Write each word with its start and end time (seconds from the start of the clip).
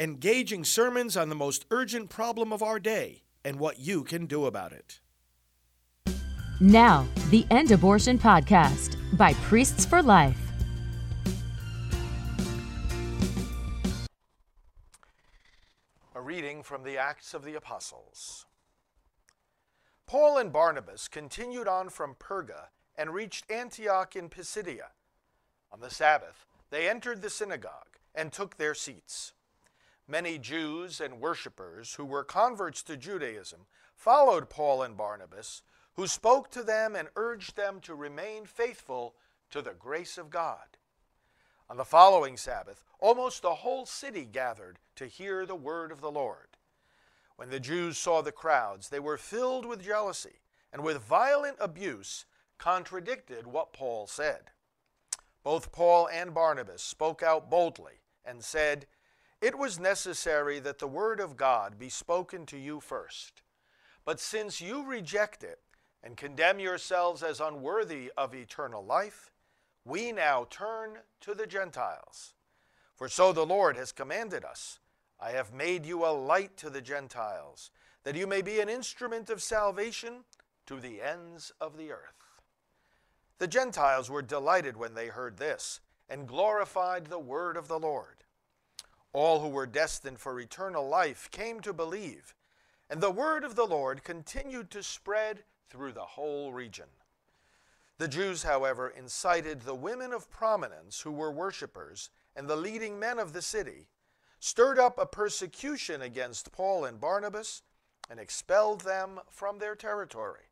engaging 0.00 0.64
sermons 0.64 1.14
on 1.14 1.28
the 1.28 1.34
most 1.34 1.66
urgent 1.70 2.08
problem 2.08 2.54
of 2.54 2.62
our 2.62 2.80
day 2.80 3.20
and 3.44 3.58
what 3.58 3.78
you 3.78 4.02
can 4.02 4.24
do 4.24 4.46
about 4.46 4.72
it. 4.72 4.98
Now, 6.58 7.06
the 7.28 7.46
End 7.50 7.70
Abortion 7.70 8.18
Podcast 8.18 8.96
by 9.18 9.34
Priests 9.34 9.84
for 9.84 10.02
Life. 10.02 10.38
A 16.14 16.20
reading 16.22 16.62
from 16.62 16.82
the 16.82 16.96
Acts 16.96 17.34
of 17.34 17.44
the 17.44 17.54
Apostles. 17.54 18.46
Paul 20.06 20.38
and 20.38 20.50
Barnabas 20.50 21.08
continued 21.08 21.68
on 21.68 21.90
from 21.90 22.14
Perga 22.14 22.68
and 22.96 23.12
reached 23.12 23.50
Antioch 23.50 24.16
in 24.16 24.30
Pisidia. 24.30 24.92
On 25.70 25.80
the 25.80 25.90
Sabbath, 25.90 26.46
they 26.70 26.88
entered 26.88 27.20
the 27.20 27.28
synagogue 27.28 27.98
and 28.14 28.32
took 28.32 28.56
their 28.56 28.74
seats. 28.74 29.34
Many 30.10 30.38
Jews 30.38 31.00
and 31.00 31.20
worshippers 31.20 31.94
who 31.94 32.04
were 32.04 32.24
converts 32.24 32.82
to 32.82 32.96
Judaism 32.96 33.66
followed 33.94 34.50
Paul 34.50 34.82
and 34.82 34.96
Barnabas, 34.96 35.62
who 35.94 36.08
spoke 36.08 36.50
to 36.50 36.64
them 36.64 36.96
and 36.96 37.06
urged 37.14 37.54
them 37.54 37.78
to 37.82 37.94
remain 37.94 38.44
faithful 38.44 39.14
to 39.50 39.62
the 39.62 39.72
grace 39.72 40.18
of 40.18 40.28
God. 40.28 40.78
On 41.68 41.76
the 41.76 41.84
following 41.84 42.36
Sabbath, 42.36 42.82
almost 42.98 43.42
the 43.42 43.54
whole 43.54 43.86
city 43.86 44.24
gathered 44.24 44.80
to 44.96 45.06
hear 45.06 45.46
the 45.46 45.54
word 45.54 45.92
of 45.92 46.00
the 46.00 46.10
Lord. 46.10 46.56
When 47.36 47.50
the 47.50 47.60
Jews 47.60 47.96
saw 47.96 48.20
the 48.20 48.32
crowds, 48.32 48.88
they 48.88 48.98
were 48.98 49.16
filled 49.16 49.64
with 49.64 49.84
jealousy 49.84 50.40
and 50.72 50.82
with 50.82 50.98
violent 50.98 51.58
abuse 51.60 52.26
contradicted 52.58 53.46
what 53.46 53.72
Paul 53.72 54.08
said. 54.08 54.50
Both 55.44 55.70
Paul 55.70 56.08
and 56.08 56.34
Barnabas 56.34 56.82
spoke 56.82 57.22
out 57.22 57.48
boldly 57.48 58.02
and 58.24 58.42
said, 58.42 58.86
It 59.40 59.56
was 59.56 59.80
necessary 59.80 60.58
that 60.60 60.78
the 60.78 60.86
word 60.86 61.18
of 61.18 61.36
God 61.36 61.78
be 61.78 61.88
spoken 61.88 62.44
to 62.46 62.58
you 62.58 62.80
first. 62.80 63.42
But 64.04 64.20
since 64.20 64.60
you 64.60 64.84
reject 64.84 65.42
it 65.42 65.60
and 66.02 66.16
condemn 66.16 66.60
yourselves 66.60 67.22
as 67.22 67.40
unworthy 67.40 68.12
of 68.16 68.34
eternal 68.34 68.84
life, 68.84 69.30
we 69.84 70.12
now 70.12 70.46
turn 70.50 70.98
to 71.22 71.34
the 71.34 71.46
Gentiles. 71.46 72.34
For 72.94 73.08
so 73.08 73.32
the 73.32 73.46
Lord 73.46 73.76
has 73.76 73.92
commanded 73.92 74.44
us 74.44 74.78
I 75.18 75.30
have 75.30 75.52
made 75.52 75.84
you 75.84 76.04
a 76.04 76.12
light 76.12 76.56
to 76.58 76.70
the 76.70 76.80
Gentiles, 76.80 77.70
that 78.04 78.16
you 78.16 78.26
may 78.26 78.40
be 78.40 78.60
an 78.60 78.70
instrument 78.70 79.28
of 79.28 79.42
salvation 79.42 80.24
to 80.64 80.80
the 80.80 81.02
ends 81.02 81.52
of 81.60 81.76
the 81.76 81.92
earth. 81.92 82.14
The 83.38 83.46
Gentiles 83.46 84.08
were 84.08 84.22
delighted 84.22 84.76
when 84.76 84.94
they 84.94 85.08
heard 85.08 85.36
this, 85.36 85.80
and 86.08 86.26
glorified 86.26 87.06
the 87.06 87.18
word 87.18 87.56
of 87.56 87.68
the 87.68 87.78
Lord. 87.78 88.24
All 89.12 89.40
who 89.40 89.48
were 89.48 89.66
destined 89.66 90.20
for 90.20 90.38
eternal 90.38 90.88
life 90.88 91.30
came 91.30 91.60
to 91.60 91.72
believe, 91.72 92.34
and 92.88 93.00
the 93.00 93.10
word 93.10 93.44
of 93.44 93.56
the 93.56 93.66
Lord 93.66 94.04
continued 94.04 94.70
to 94.70 94.82
spread 94.82 95.44
through 95.68 95.92
the 95.92 96.00
whole 96.00 96.52
region. 96.52 96.86
The 97.98 98.08
Jews, 98.08 98.44
however, 98.44 98.88
incited 98.88 99.62
the 99.62 99.74
women 99.74 100.12
of 100.12 100.30
prominence 100.30 101.00
who 101.00 101.12
were 101.12 101.30
worshippers 101.30 102.10
and 102.34 102.48
the 102.48 102.56
leading 102.56 102.98
men 102.98 103.18
of 103.18 103.32
the 103.32 103.42
city, 103.42 103.88
stirred 104.38 104.78
up 104.78 104.98
a 104.98 105.06
persecution 105.06 106.00
against 106.00 106.52
Paul 106.52 106.84
and 106.84 107.00
Barnabas, 107.00 107.62
and 108.08 108.18
expelled 108.18 108.80
them 108.82 109.20
from 109.28 109.58
their 109.58 109.74
territory. 109.74 110.50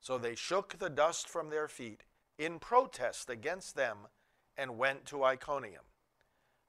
So 0.00 0.18
they 0.18 0.34
shook 0.34 0.78
the 0.78 0.90
dust 0.90 1.28
from 1.28 1.50
their 1.50 1.68
feet 1.68 2.04
in 2.38 2.58
protest 2.58 3.30
against 3.30 3.74
them 3.74 4.08
and 4.56 4.78
went 4.78 5.06
to 5.06 5.24
Iconium. 5.24 5.82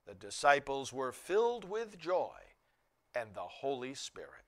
The 0.07 0.13
disciples 0.13 0.91
were 0.91 1.11
filled 1.11 1.69
with 1.69 1.97
joy 1.97 2.39
and 3.15 3.33
the 3.33 3.41
Holy 3.41 3.93
Spirit. 3.93 4.45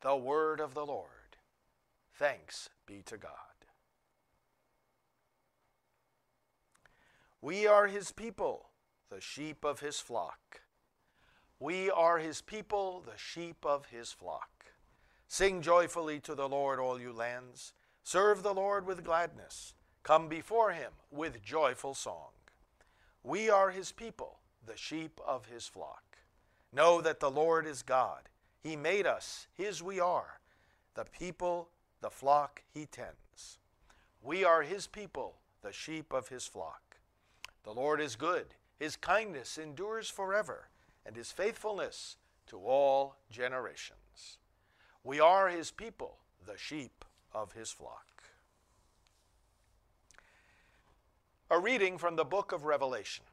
The 0.00 0.16
word 0.16 0.60
of 0.60 0.74
the 0.74 0.86
Lord. 0.86 1.08
Thanks 2.14 2.68
be 2.86 3.02
to 3.06 3.16
God. 3.16 3.32
We 7.40 7.66
are 7.66 7.88
his 7.88 8.12
people, 8.12 8.68
the 9.10 9.20
sheep 9.20 9.64
of 9.64 9.80
his 9.80 9.98
flock. 9.98 10.62
We 11.58 11.90
are 11.90 12.18
his 12.18 12.40
people, 12.40 13.02
the 13.04 13.18
sheep 13.18 13.64
of 13.64 13.86
his 13.86 14.12
flock. 14.12 14.66
Sing 15.28 15.62
joyfully 15.62 16.20
to 16.20 16.34
the 16.34 16.48
Lord, 16.48 16.78
all 16.78 17.00
you 17.00 17.12
lands. 17.12 17.72
Serve 18.02 18.42
the 18.42 18.54
Lord 18.54 18.86
with 18.86 19.04
gladness. 19.04 19.74
Come 20.02 20.28
before 20.28 20.72
him 20.72 20.92
with 21.10 21.42
joyful 21.42 21.94
song. 21.94 22.30
We 23.24 23.50
are 23.50 23.70
his 23.70 23.92
people, 23.92 24.38
the 24.66 24.76
sheep 24.76 25.20
of 25.26 25.46
his 25.46 25.66
flock. 25.66 26.18
Know 26.72 27.00
that 27.00 27.20
the 27.20 27.30
Lord 27.30 27.66
is 27.66 27.82
God. 27.82 28.28
He 28.62 28.76
made 28.76 29.06
us, 29.06 29.46
his 29.54 29.82
we 29.82 30.00
are, 30.00 30.40
the 30.94 31.04
people 31.04 31.68
the 32.02 32.10
flock 32.10 32.62
he 32.74 32.84
tends. 32.84 33.58
We 34.22 34.44
are 34.44 34.62
his 34.62 34.86
people, 34.86 35.36
the 35.62 35.72
sheep 35.72 36.12
of 36.12 36.28
his 36.28 36.46
flock. 36.46 36.98
The 37.64 37.72
Lord 37.72 38.00
is 38.00 38.16
good, 38.16 38.46
his 38.78 38.96
kindness 38.96 39.56
endures 39.56 40.10
forever, 40.10 40.68
and 41.06 41.16
his 41.16 41.30
faithfulness 41.30 42.16
to 42.48 42.58
all 42.58 43.16
generations. 43.30 44.38
We 45.04 45.20
are 45.20 45.48
his 45.48 45.70
people, 45.70 46.18
the 46.44 46.58
sheep 46.58 47.04
of 47.32 47.52
his 47.52 47.70
flock. 47.70 48.11
A 51.52 51.60
reading 51.60 51.98
from 51.98 52.16
the 52.16 52.24
book 52.24 52.52
of 52.52 52.64
Revelation. 52.64 53.26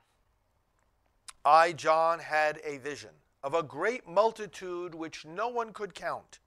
I, 1.46 1.72
John, 1.72 2.20
had 2.20 2.60
a 2.66 2.78
vision 2.78 3.12
of 3.42 3.54
a 3.54 3.64
great 3.64 4.10
multitude 4.10 4.94
which 4.94 5.24
no 5.24 5.48
one 5.48 5.72
could 5.72 5.96
count 5.96 6.40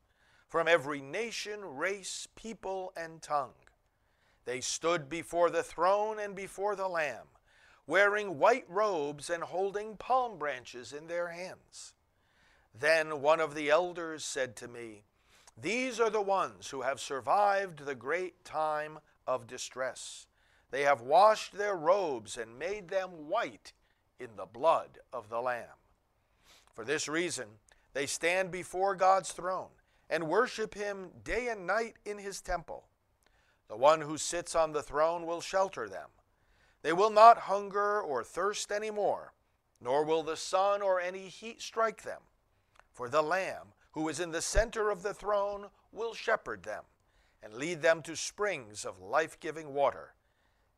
from 0.50 0.68
every 0.68 1.00
nation, 1.00 1.64
race, 1.64 2.28
people, 2.36 2.92
and 2.94 3.22
tongue. 3.22 3.54
They 4.44 4.60
stood 4.60 5.08
before 5.08 5.48
the 5.48 5.62
throne 5.62 6.18
and 6.18 6.36
before 6.36 6.76
the 6.76 6.88
Lamb, 6.88 7.28
wearing 7.86 8.38
white 8.38 8.66
robes 8.68 9.30
and 9.30 9.42
holding 9.42 9.96
palm 9.96 10.38
branches 10.38 10.92
in 10.92 11.06
their 11.06 11.28
hands. 11.28 11.94
Then 12.78 13.22
one 13.22 13.40
of 13.40 13.54
the 13.54 13.70
elders 13.70 14.26
said 14.26 14.56
to 14.56 14.68
me, 14.68 15.04
These 15.56 16.00
are 16.00 16.10
the 16.10 16.20
ones 16.20 16.68
who 16.68 16.82
have 16.82 17.00
survived 17.00 17.86
the 17.86 17.94
great 17.94 18.44
time 18.44 18.98
of 19.26 19.46
distress. 19.46 20.26
They 20.72 20.82
have 20.82 21.02
washed 21.02 21.52
their 21.52 21.76
robes 21.76 22.38
and 22.38 22.58
made 22.58 22.88
them 22.88 23.28
white 23.28 23.74
in 24.18 24.30
the 24.36 24.46
blood 24.46 24.98
of 25.12 25.28
the 25.28 25.40
Lamb. 25.40 25.78
For 26.74 26.84
this 26.84 27.06
reason, 27.06 27.46
they 27.92 28.06
stand 28.06 28.50
before 28.50 28.96
God's 28.96 29.32
throne 29.32 29.68
and 30.08 30.28
worship 30.28 30.74
him 30.74 31.10
day 31.22 31.48
and 31.48 31.66
night 31.66 31.96
in 32.06 32.16
his 32.16 32.40
temple. 32.40 32.84
The 33.68 33.76
one 33.76 34.00
who 34.00 34.16
sits 34.16 34.54
on 34.54 34.72
the 34.72 34.82
throne 34.82 35.26
will 35.26 35.42
shelter 35.42 35.90
them. 35.90 36.08
They 36.80 36.94
will 36.94 37.10
not 37.10 37.38
hunger 37.38 38.00
or 38.00 38.24
thirst 38.24 38.72
any 38.72 38.90
more, 38.90 39.34
nor 39.78 40.04
will 40.04 40.22
the 40.22 40.38
sun 40.38 40.80
or 40.80 40.98
any 40.98 41.28
heat 41.28 41.60
strike 41.60 42.02
them. 42.02 42.22
For 42.94 43.10
the 43.10 43.22
Lamb, 43.22 43.74
who 43.92 44.08
is 44.08 44.20
in 44.20 44.30
the 44.30 44.42
center 44.42 44.90
of 44.90 45.02
the 45.02 45.14
throne, 45.14 45.66
will 45.92 46.14
shepherd 46.14 46.62
them 46.62 46.84
and 47.42 47.52
lead 47.54 47.82
them 47.82 48.00
to 48.02 48.16
springs 48.16 48.86
of 48.86 49.00
life 49.00 49.38
giving 49.38 49.74
water. 49.74 50.14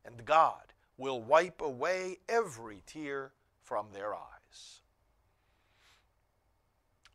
And 0.05 0.25
God 0.25 0.73
will 0.97 1.21
wipe 1.21 1.61
away 1.61 2.19
every 2.29 2.83
tear 2.85 3.31
from 3.63 3.87
their 3.91 4.13
eyes. 4.13 4.81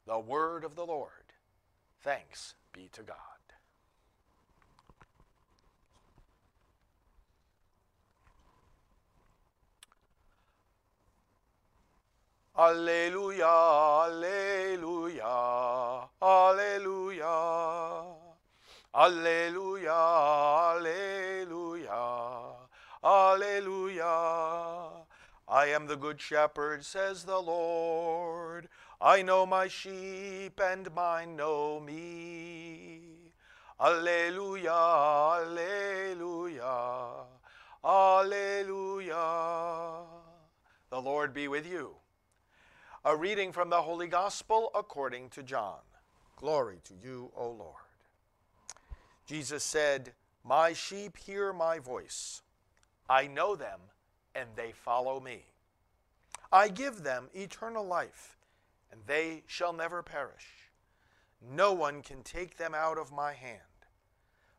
The 0.07 0.19
word 0.19 0.65
of 0.65 0.75
the 0.75 0.85
Lord. 0.85 1.11
Thanks 2.03 2.55
be 2.73 2.89
to 2.93 3.03
God. 3.03 3.17
Alleluia, 12.61 13.47
Alleluia, 14.05 15.25
Alleluia, 16.21 18.05
Alleluia, 18.95 19.95
Alleluia, 20.77 22.50
Alleluia. 23.03 24.05
I 25.49 25.67
am 25.67 25.87
the 25.87 25.97
good 25.97 26.21
shepherd, 26.21 26.85
says 26.85 27.25
the 27.25 27.39
Lord. 27.39 28.69
I 29.01 29.23
know 29.23 29.47
my 29.47 29.67
sheep, 29.69 30.61
and 30.63 30.95
mine 30.95 31.35
know 31.37 31.81
me. 31.81 33.01
Alleluia, 33.81 34.71
Alleluia, 35.41 37.25
Alleluia. 37.83 39.17
The 40.91 41.01
Lord 41.01 41.33
be 41.33 41.49
with 41.49 41.67
you. 41.67 41.95
A 43.07 43.17
reading 43.17 43.53
from 43.53 43.71
the 43.71 43.81
Holy 43.81 44.07
Gospel 44.07 44.71
according 44.75 45.31
to 45.31 45.43
John. 45.43 45.81
Glory 46.37 46.81
to 46.85 46.95
you, 47.03 47.33
O 47.35 47.49
Lord. 47.49 47.77
Jesus 49.25 49.65
said, 49.65 50.13
My 50.45 50.75
sheep 50.75 51.17
hear 51.17 51.55
my 51.55 51.79
voice. 51.79 52.43
I 53.11 53.27
know 53.27 53.57
them, 53.57 53.81
and 54.37 54.49
they 54.55 54.71
follow 54.71 55.19
me. 55.19 55.43
I 56.53 56.69
give 56.69 57.03
them 57.03 57.29
eternal 57.35 57.85
life, 57.85 58.39
and 58.93 59.01
they 59.05 59.43
shall 59.49 59.73
never 59.73 60.01
perish. 60.01 60.71
No 61.43 61.73
one 61.73 62.03
can 62.03 62.23
take 62.23 62.57
them 62.57 62.73
out 62.73 62.99
of 62.99 63.11
my 63.11 63.33
hand. 63.33 63.61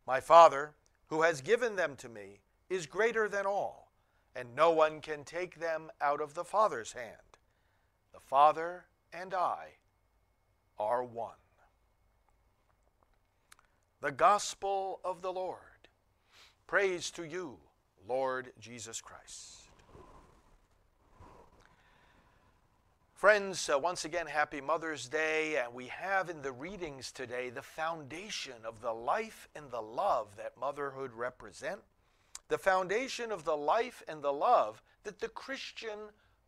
My 0.06 0.19
Father, 0.19 0.74
who 1.07 1.21
has 1.21 1.39
given 1.39 1.77
them 1.77 1.95
to 1.95 2.09
me, 2.09 2.42
is 2.69 2.88
greater 2.88 3.30
than 3.30 3.45
all, 3.45 3.94
and 4.36 4.53
no 4.53 4.71
one 4.71 5.00
can 5.00 5.24
take 5.24 5.62
them 5.62 5.89
out 6.01 6.19
of 6.19 6.33
the 6.33 6.44
Father's 6.44 6.92
hand. 6.92 7.38
The 8.12 8.19
Father 8.19 8.83
and 9.13 9.33
I 9.33 9.75
are 10.77 11.06
one. 11.06 11.36
The 14.01 14.12
Gospel 14.12 15.00
of 15.06 15.21
the 15.21 15.31
Lord. 15.31 15.88
Praise 16.68 17.12
to 17.12 17.24
you, 17.24 17.59
Lord 18.07 18.51
Jesus 18.59 19.01
Christ. 19.01 19.62
Friends, 23.21 23.69
uh, 23.69 23.77
once 23.77 24.03
again, 24.03 24.25
happy 24.25 24.62
Mother's 24.62 25.07
Day. 25.07 25.57
And 25.57 25.75
we 25.75 25.86
have 25.89 26.31
in 26.31 26.42
the 26.42 26.51
readings 26.51 27.12
today 27.12 27.51
the 27.51 27.62
foundation 27.62 28.65
of 28.65 28.81
the 28.81 28.94
life 28.94 29.48
and 29.56 29.69
the 29.69 29.80
love 29.80 30.36
that 30.38 30.59
motherhood 30.59 31.12
represent, 31.13 31.81
the 32.48 32.57
foundation 32.57 33.31
of 33.31 33.44
the 33.44 33.56
life 33.56 34.01
and 34.07 34.24
the 34.24 34.33
love 34.33 34.81
that 35.03 35.19
the 35.19 35.27
Christian 35.27 36.00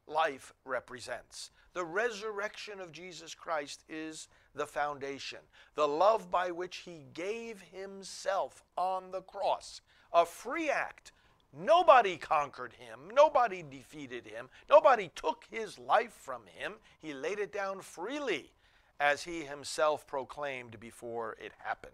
life 0.07 0.51
represents. 0.65 1.51
The 1.73 1.85
resurrection 1.85 2.79
of 2.79 2.91
Jesus 2.91 3.35
Christ 3.35 3.83
is 3.87 4.27
the 4.55 4.65
foundation, 4.65 5.39
the 5.75 5.87
love 5.87 6.31
by 6.31 6.49
which 6.49 6.77
he 6.77 7.05
gave 7.13 7.61
himself 7.61 8.63
on 8.75 9.11
the 9.11 9.21
cross, 9.21 9.81
a 10.11 10.25
free 10.25 10.71
act 10.71 11.11
Nobody 11.55 12.17
conquered 12.17 12.73
him. 12.73 13.11
Nobody 13.13 13.61
defeated 13.61 14.25
him. 14.25 14.49
Nobody 14.67 15.11
took 15.13 15.45
his 15.51 15.77
life 15.77 16.13
from 16.13 16.47
him. 16.47 16.73
He 16.99 17.13
laid 17.13 17.37
it 17.37 17.53
down 17.53 17.81
freely, 17.81 18.51
as 18.99 19.23
he 19.23 19.41
himself 19.41 20.07
proclaimed 20.07 20.79
before 20.79 21.37
it 21.39 21.51
happened. 21.59 21.93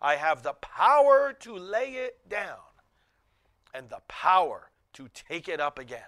I 0.00 0.16
have 0.16 0.42
the 0.42 0.54
power 0.54 1.34
to 1.40 1.54
lay 1.54 1.92
it 1.92 2.26
down 2.26 2.56
and 3.74 3.90
the 3.90 4.00
power 4.08 4.70
to 4.94 5.08
take 5.12 5.46
it 5.46 5.60
up 5.60 5.78
again. 5.78 6.00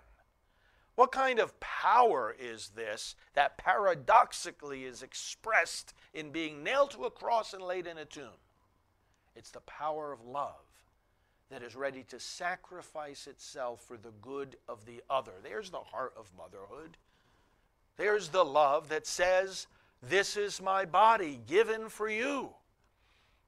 What 0.95 1.13
kind 1.13 1.39
of 1.39 1.59
power 1.61 2.35
is 2.39 2.71
this 2.71 3.17
that 3.35 3.59
paradoxically 3.59 4.85
is 4.85 5.03
expressed 5.03 5.93
in 6.15 6.31
being 6.31 6.63
nailed 6.63 6.91
to 6.93 7.05
a 7.05 7.11
cross 7.11 7.53
and 7.53 7.63
laid 7.63 7.87
in 7.87 7.99
a 7.99 8.05
tomb? 8.05 8.41
It's 9.37 9.51
the 9.51 9.61
power 9.61 10.13
of 10.13 10.25
love 10.25 10.72
that 11.53 11.63
is 11.63 11.77
ready 11.77 12.03
to 12.05 12.19
sacrifice 12.19 13.27
itself 13.27 13.83
for 13.83 13.99
the 13.99 14.13
good 14.23 14.57
of 14.71 14.87
the 14.87 15.03
other. 15.11 15.33
There's 15.43 15.69
the 15.69 15.81
heart 15.81 16.15
of 16.19 16.31
motherhood. 16.37 16.97
There's 17.99 18.29
the 18.29 18.45
love 18.45 18.89
that 18.89 19.07
says, 19.07 19.67
This 20.03 20.39
is 20.39 20.63
my 20.63 20.87
body 20.87 21.41
given 21.47 21.91
for 21.91 22.09
you. 22.09 22.55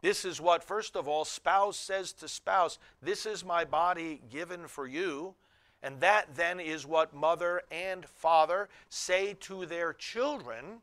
This 0.03 0.27
is 0.27 0.39
what, 0.39 0.62
first 0.62 0.97
of 0.97 1.09
all, 1.09 1.25
spouse 1.25 1.79
says 1.79 2.12
to 2.15 2.29
spouse, 2.29 2.79
This 3.01 3.25
is 3.25 3.43
my 3.43 3.65
body 3.65 4.21
given 4.31 4.67
for 4.69 4.87
you. 4.87 5.35
And 5.83 5.99
that 6.00 6.37
then 6.37 6.61
is 6.61 6.87
what 6.87 7.15
mother 7.15 7.62
and 7.71 8.05
father 8.05 8.69
say 8.91 9.35
to 9.41 9.65
their 9.65 9.95
children 9.95 10.83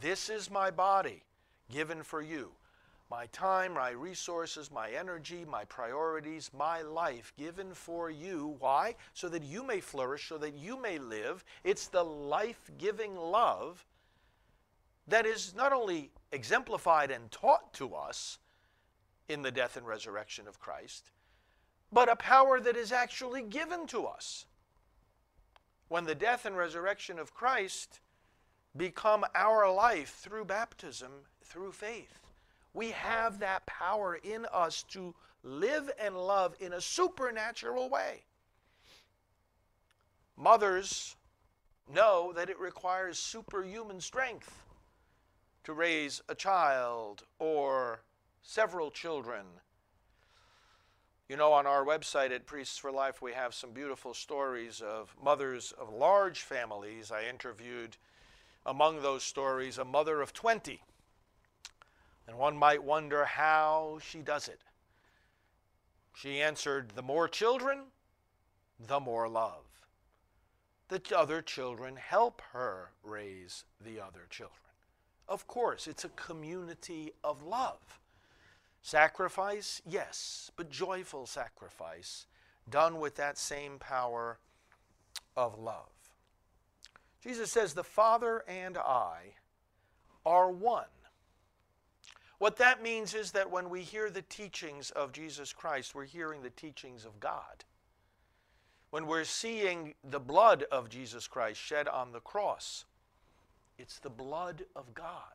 This 0.00 0.30
is 0.30 0.50
my 0.50 0.70
body 0.70 1.24
given 1.70 2.02
for 2.02 2.22
you 2.22 2.52
my 3.10 3.26
time, 3.26 3.74
my 3.74 3.90
resources, 3.90 4.70
my 4.70 4.90
energy, 4.90 5.44
my 5.48 5.64
priorities, 5.64 6.50
my 6.56 6.82
life 6.82 7.32
given 7.38 7.72
for 7.72 8.10
you. 8.10 8.56
Why? 8.58 8.96
So 9.14 9.28
that 9.30 9.42
you 9.42 9.62
may 9.62 9.80
flourish, 9.80 10.28
so 10.28 10.38
that 10.38 10.54
you 10.54 10.80
may 10.80 10.98
live. 10.98 11.44
It's 11.64 11.88
the 11.88 12.04
life 12.04 12.70
giving 12.76 13.16
love 13.16 13.86
that 15.06 15.24
is 15.24 15.54
not 15.56 15.72
only 15.72 16.10
exemplified 16.32 17.10
and 17.10 17.30
taught 17.30 17.72
to 17.74 17.94
us 17.94 18.38
in 19.28 19.42
the 19.42 19.50
death 19.50 19.76
and 19.76 19.86
resurrection 19.86 20.46
of 20.46 20.60
Christ, 20.60 21.10
but 21.90 22.10
a 22.10 22.16
power 22.16 22.60
that 22.60 22.76
is 22.76 22.92
actually 22.92 23.42
given 23.42 23.86
to 23.86 24.04
us. 24.04 24.44
When 25.88 26.04
the 26.04 26.14
death 26.14 26.44
and 26.44 26.56
resurrection 26.56 27.18
of 27.18 27.32
Christ 27.32 28.00
become 28.76 29.24
our 29.34 29.72
life 29.72 30.18
through 30.20 30.44
baptism, 30.44 31.10
through 31.42 31.72
faith. 31.72 32.27
We 32.78 32.92
have 32.92 33.40
that 33.40 33.66
power 33.66 34.20
in 34.22 34.46
us 34.52 34.84
to 34.90 35.12
live 35.42 35.90
and 36.00 36.16
love 36.16 36.54
in 36.60 36.72
a 36.72 36.80
supernatural 36.80 37.88
way. 37.88 38.22
Mothers 40.36 41.16
know 41.92 42.32
that 42.36 42.48
it 42.48 42.56
requires 42.60 43.18
superhuman 43.18 44.00
strength 44.00 44.62
to 45.64 45.72
raise 45.72 46.22
a 46.28 46.36
child 46.36 47.24
or 47.40 48.02
several 48.42 48.92
children. 48.92 49.44
You 51.28 51.36
know, 51.36 51.52
on 51.52 51.66
our 51.66 51.84
website 51.84 52.30
at 52.30 52.46
Priests 52.46 52.78
for 52.78 52.92
Life, 52.92 53.20
we 53.20 53.32
have 53.32 53.54
some 53.54 53.72
beautiful 53.72 54.14
stories 54.14 54.80
of 54.80 55.16
mothers 55.20 55.72
of 55.72 55.92
large 55.92 56.42
families. 56.42 57.10
I 57.10 57.24
interviewed 57.24 57.96
among 58.64 59.02
those 59.02 59.24
stories 59.24 59.78
a 59.78 59.84
mother 59.84 60.20
of 60.20 60.32
20 60.32 60.80
and 62.28 62.36
one 62.36 62.56
might 62.56 62.84
wonder 62.84 63.24
how 63.24 63.98
she 64.02 64.18
does 64.18 64.48
it. 64.48 64.60
She 66.14 66.42
answered, 66.42 66.90
The 66.94 67.02
more 67.02 67.26
children, 67.26 67.84
the 68.78 69.00
more 69.00 69.28
love. 69.28 69.64
The 70.88 71.00
other 71.16 71.40
children 71.40 71.96
help 71.96 72.42
her 72.52 72.90
raise 73.02 73.64
the 73.84 74.00
other 74.00 74.26
children. 74.28 74.58
Of 75.26 75.46
course, 75.46 75.86
it's 75.86 76.04
a 76.04 76.10
community 76.10 77.12
of 77.24 77.42
love. 77.42 77.98
Sacrifice, 78.82 79.80
yes, 79.86 80.50
but 80.56 80.70
joyful 80.70 81.26
sacrifice 81.26 82.26
done 82.68 83.00
with 83.00 83.16
that 83.16 83.38
same 83.38 83.78
power 83.78 84.38
of 85.36 85.58
love. 85.58 85.88
Jesus 87.22 87.50
says, 87.50 87.72
The 87.72 87.84
Father 87.84 88.44
and 88.46 88.76
I 88.76 89.34
are 90.26 90.50
one. 90.50 90.84
What 92.38 92.56
that 92.56 92.82
means 92.82 93.14
is 93.14 93.32
that 93.32 93.50
when 93.50 93.68
we 93.68 93.82
hear 93.82 94.10
the 94.10 94.22
teachings 94.22 94.90
of 94.92 95.12
Jesus 95.12 95.52
Christ, 95.52 95.94
we're 95.94 96.04
hearing 96.04 96.42
the 96.42 96.50
teachings 96.50 97.04
of 97.04 97.18
God. 97.18 97.64
When 98.90 99.06
we're 99.06 99.24
seeing 99.24 99.94
the 100.08 100.20
blood 100.20 100.64
of 100.70 100.88
Jesus 100.88 101.26
Christ 101.26 101.60
shed 101.60 101.88
on 101.88 102.12
the 102.12 102.20
cross, 102.20 102.84
it's 103.76 103.98
the 103.98 104.10
blood 104.10 104.64
of 104.76 104.94
God. 104.94 105.34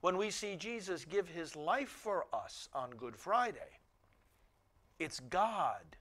When 0.00 0.16
we 0.16 0.30
see 0.30 0.56
Jesus 0.56 1.04
give 1.04 1.28
his 1.28 1.56
life 1.56 1.88
for 1.88 2.26
us 2.32 2.68
on 2.74 2.90
Good 2.90 3.16
Friday, 3.16 3.80
it's 4.98 5.20
God 5.20 5.96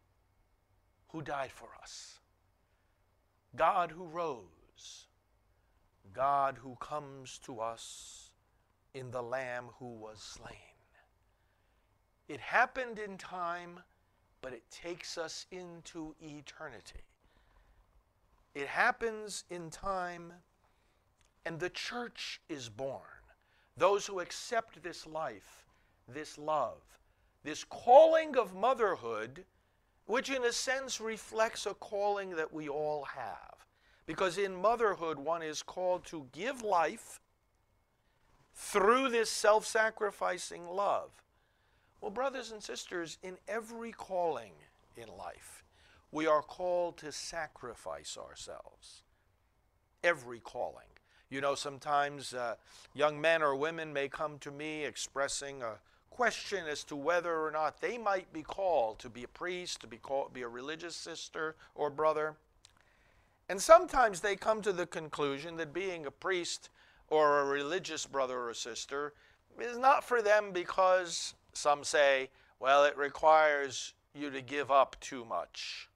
who 1.10 1.22
died 1.22 1.52
for 1.52 1.70
us, 1.82 2.20
God 3.56 3.92
who 3.92 4.06
rose, 4.06 5.08
God 6.14 6.58
who 6.62 6.76
comes 6.80 7.40
to 7.40 7.60
us 7.60 8.25
in 8.96 9.12
the 9.12 9.22
Lamb 9.22 9.66
who 9.78 9.90
was 9.90 10.20
slain. 10.20 10.56
It 12.30 12.40
happened 12.40 12.98
in 12.98 13.18
time, 13.18 13.82
but 14.42 14.54
it 14.54 14.64
takes 14.72 15.18
us 15.18 15.46
into 15.52 16.16
eternity. 16.22 17.04
It 18.56 18.68
happens 18.68 19.44
in 19.50 19.70
time, 19.70 20.32
and 21.46 21.60
the 21.60 21.70
church 21.70 22.40
is 22.48 22.70
born. 22.70 23.02
Those 23.76 24.08
who 24.08 24.22
accept 24.22 24.82
this 24.82 25.06
life, 25.06 25.66
this 26.08 26.38
love, 26.38 26.82
this 27.44 27.66
calling 27.66 28.38
of 28.38 28.56
motherhood, 28.56 29.44
which 30.06 30.30
in 30.30 30.46
a 30.46 30.54
sense 30.54 31.02
reflects 31.02 31.66
a 31.66 31.74
calling 31.74 32.30
that 32.38 32.54
we 32.54 32.70
all 32.70 33.04
have. 33.04 33.56
Because 34.06 34.38
in 34.38 34.56
motherhood, 34.56 35.20
one 35.20 35.44
is 35.44 35.62
called 35.62 36.06
to 36.06 36.28
give 36.32 36.62
life 36.62 37.20
through 38.56 39.10
this 39.10 39.30
self 39.30 39.66
sacrificing 39.66 40.68
love. 40.68 41.12
Well, 42.02 42.12
brothers 42.12 42.52
and 42.52 42.64
sisters, 42.64 43.18
in 43.24 43.38
every 43.48 43.92
calling 43.92 44.54
in 44.96 45.08
life, 45.18 45.64
we 46.12 46.28
are 46.28 46.42
called 46.42 46.98
to 46.98 47.12
sacrifice 47.12 48.18
ourselves. 48.18 49.04
Every 50.04 50.40
calling. 50.40 50.88
You 51.30 51.42
know, 51.42 51.56
sometimes 51.56 52.34
uh, 52.34 52.56
young 52.94 53.20
men 53.20 53.42
or 53.42 53.56
women 53.56 53.92
may 53.92 54.08
come 54.08 54.38
to 54.40 54.52
me 54.52 54.86
expressing 54.86 55.64
a 55.64 55.74
question 56.12 56.66
as 56.68 56.84
to 56.86 56.96
whether 56.96 57.44
or 57.44 57.52
not 57.52 57.82
they 57.82 57.98
might 57.98 58.32
be 58.32 58.42
called 58.42 59.00
to 59.00 59.10
be 59.10 59.24
a 59.24 59.28
priest, 59.28 59.82
to 59.82 59.88
be 59.88 59.98
called 59.98 60.34
be 60.34 60.44
a 60.44 60.48
religious 60.48 60.96
sister 60.96 61.56
or 61.74 61.90
brother. 61.90 62.36
And 63.50 63.62
sometimes 63.62 64.22
they 64.22 64.36
come 64.36 64.62
to 64.62 64.72
the 64.72 64.86
conclusion 64.86 65.58
that 65.58 65.74
being 65.74 66.06
a 66.06 66.12
priest 66.12 66.70
or 67.10 67.42
a 67.42 67.46
religious 67.46 68.06
brother 68.06 68.50
or 68.50 68.54
sister 68.54 69.14
is 69.60 69.78
not 69.78 70.04
for 70.04 70.22
them 70.22 70.52
because 70.52 71.34
some 71.54 71.84
say, 71.84 72.30
well, 72.60 72.84
it 72.84 72.98
requires 72.98 73.94
you 74.14 74.30
to 74.30 74.42
give 74.42 74.72
up 74.72 74.96
too 75.00 75.26
much. 75.26 75.90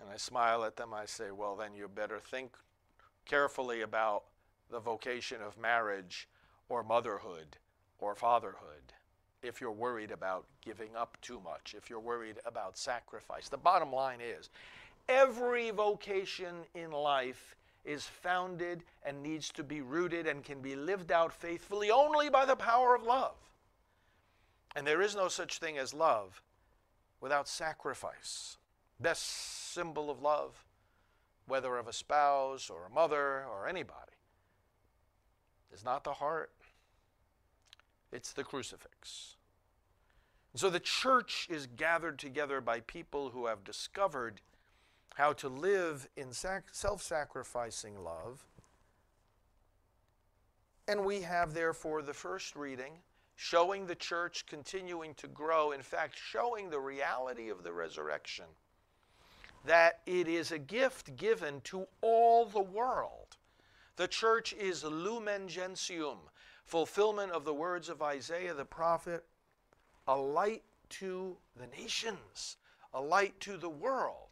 And 0.00 0.08
I 0.12 0.16
smile 0.16 0.64
at 0.64 0.76
them. 0.76 0.94
I 0.94 1.06
say, 1.06 1.30
well, 1.30 1.56
then 1.56 1.74
you 1.74 1.88
better 1.88 2.18
think 2.18 2.52
carefully 3.24 3.82
about 3.82 4.24
the 4.70 4.80
vocation 4.80 5.38
of 5.42 5.58
marriage 5.58 6.28
or 6.68 6.82
motherhood 6.82 7.56
or 7.98 8.14
fatherhood 8.14 8.92
if 9.42 9.60
you're 9.60 9.72
worried 9.72 10.10
about 10.10 10.46
giving 10.60 10.96
up 10.96 11.16
too 11.20 11.40
much, 11.44 11.74
if 11.76 11.88
you're 11.88 12.00
worried 12.00 12.36
about 12.44 12.76
sacrifice. 12.76 13.48
The 13.48 13.56
bottom 13.56 13.92
line 13.92 14.18
is 14.20 14.50
every 15.08 15.70
vocation 15.70 16.56
in 16.74 16.90
life 16.90 17.56
is 17.88 18.04
founded 18.04 18.84
and 19.02 19.22
needs 19.22 19.48
to 19.48 19.64
be 19.64 19.80
rooted 19.80 20.26
and 20.26 20.44
can 20.44 20.60
be 20.60 20.76
lived 20.76 21.10
out 21.10 21.32
faithfully 21.32 21.90
only 21.90 22.28
by 22.28 22.44
the 22.44 22.54
power 22.54 22.94
of 22.94 23.02
love. 23.02 23.34
And 24.76 24.86
there 24.86 25.00
is 25.00 25.16
no 25.16 25.28
such 25.28 25.58
thing 25.58 25.78
as 25.78 25.94
love 25.94 26.42
without 27.22 27.48
sacrifice. 27.48 28.58
Best 29.00 29.22
symbol 29.72 30.10
of 30.10 30.20
love, 30.20 30.66
whether 31.46 31.78
of 31.78 31.88
a 31.88 31.92
spouse 31.94 32.68
or 32.68 32.84
a 32.84 32.94
mother 32.94 33.46
or 33.46 33.66
anybody, 33.66 34.18
is 35.72 35.82
not 35.82 36.04
the 36.04 36.12
heart, 36.12 36.52
it's 38.12 38.32
the 38.32 38.44
crucifix. 38.44 39.36
so 40.54 40.68
the 40.68 40.80
church 40.80 41.46
is 41.50 41.66
gathered 41.66 42.18
together 42.18 42.60
by 42.60 42.80
people 42.80 43.30
who 43.30 43.46
have 43.46 43.64
discovered 43.64 44.42
how 45.18 45.32
to 45.32 45.48
live 45.48 46.08
in 46.16 46.32
sac- 46.32 46.68
self 46.70 47.02
sacrificing 47.02 48.04
love. 48.04 48.46
And 50.86 51.04
we 51.04 51.22
have, 51.22 51.54
therefore, 51.54 52.02
the 52.02 52.14
first 52.14 52.54
reading 52.54 52.92
showing 53.34 53.84
the 53.84 53.96
church 53.96 54.46
continuing 54.46 55.14
to 55.14 55.26
grow, 55.26 55.72
in 55.72 55.82
fact, 55.82 56.16
showing 56.16 56.70
the 56.70 56.78
reality 56.78 57.50
of 57.50 57.64
the 57.64 57.72
resurrection, 57.72 58.44
that 59.64 60.00
it 60.06 60.28
is 60.28 60.52
a 60.52 60.58
gift 60.58 61.16
given 61.16 61.60
to 61.62 61.86
all 62.00 62.44
the 62.44 62.60
world. 62.60 63.36
The 63.96 64.08
church 64.08 64.52
is 64.52 64.84
lumen 64.84 65.48
gentium, 65.48 66.18
fulfillment 66.64 67.32
of 67.32 67.44
the 67.44 67.54
words 67.54 67.88
of 67.88 68.02
Isaiah 68.02 68.54
the 68.54 68.64
prophet, 68.64 69.24
a 70.06 70.16
light 70.16 70.62
to 70.90 71.36
the 71.56 71.66
nations, 71.66 72.56
a 72.94 73.00
light 73.00 73.38
to 73.40 73.56
the 73.56 73.68
world. 73.68 74.27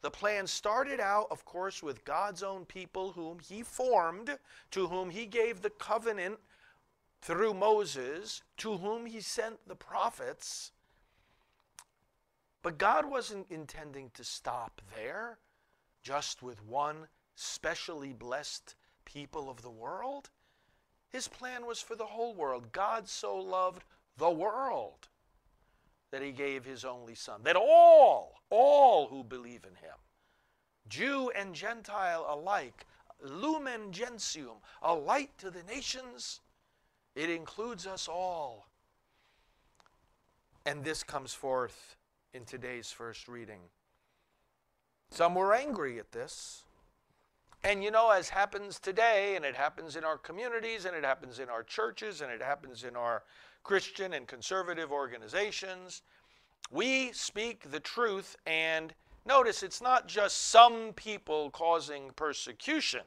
The 0.00 0.10
plan 0.10 0.46
started 0.46 1.00
out, 1.00 1.26
of 1.30 1.44
course, 1.44 1.82
with 1.82 2.04
God's 2.04 2.42
own 2.42 2.64
people, 2.64 3.12
whom 3.12 3.40
He 3.40 3.62
formed, 3.62 4.38
to 4.70 4.86
whom 4.86 5.10
He 5.10 5.26
gave 5.26 5.60
the 5.60 5.70
covenant 5.70 6.38
through 7.20 7.54
Moses, 7.54 8.42
to 8.58 8.78
whom 8.78 9.06
He 9.06 9.20
sent 9.20 9.66
the 9.66 9.74
prophets. 9.74 10.72
But 12.62 12.78
God 12.78 13.10
wasn't 13.10 13.50
intending 13.50 14.10
to 14.14 14.22
stop 14.22 14.80
there, 14.94 15.38
just 16.02 16.42
with 16.42 16.64
one 16.64 17.08
specially 17.34 18.12
blessed 18.12 18.76
people 19.04 19.50
of 19.50 19.62
the 19.62 19.70
world. 19.70 20.30
His 21.08 21.26
plan 21.26 21.66
was 21.66 21.80
for 21.80 21.96
the 21.96 22.06
whole 22.06 22.34
world. 22.34 22.70
God 22.70 23.08
so 23.08 23.36
loved 23.36 23.84
the 24.16 24.30
world 24.30 25.08
that 26.10 26.22
he 26.22 26.32
gave 26.32 26.64
his 26.64 26.84
only 26.84 27.14
son, 27.14 27.42
that 27.44 27.56
all, 27.56 28.40
all 28.50 29.08
who 29.08 29.22
believe 29.22 29.64
in 29.64 29.74
him, 29.76 29.96
Jew 30.88 31.30
and 31.36 31.54
Gentile 31.54 32.26
alike, 32.28 32.86
lumen 33.22 33.92
gentium, 33.92 34.58
a 34.82 34.94
light 34.94 35.36
to 35.38 35.50
the 35.50 35.62
nations, 35.64 36.40
it 37.14 37.30
includes 37.30 37.86
us 37.86 38.08
all. 38.08 38.68
And 40.64 40.84
this 40.84 41.02
comes 41.02 41.32
forth 41.32 41.96
in 42.32 42.44
today's 42.44 42.90
first 42.90 43.28
reading. 43.28 43.60
Some 45.10 45.34
were 45.34 45.54
angry 45.54 45.98
at 45.98 46.12
this. 46.12 46.64
And 47.64 47.82
you 47.82 47.90
know, 47.90 48.10
as 48.10 48.28
happens 48.28 48.78
today, 48.78 49.34
and 49.34 49.44
it 49.44 49.56
happens 49.56 49.96
in 49.96 50.04
our 50.04 50.18
communities, 50.18 50.84
and 50.84 50.94
it 50.94 51.04
happens 51.04 51.40
in 51.40 51.48
our 51.48 51.64
churches, 51.64 52.20
and 52.20 52.30
it 52.30 52.42
happens 52.42 52.84
in 52.84 52.94
our 52.94 53.24
Christian 53.62 54.12
and 54.12 54.26
conservative 54.26 54.92
organizations, 54.92 56.02
we 56.70 57.12
speak 57.12 57.70
the 57.70 57.80
truth. 57.80 58.36
And 58.46 58.94
notice 59.26 59.62
it's 59.62 59.82
not 59.82 60.08
just 60.08 60.48
some 60.48 60.92
people 60.94 61.50
causing 61.50 62.10
persecution, 62.16 63.02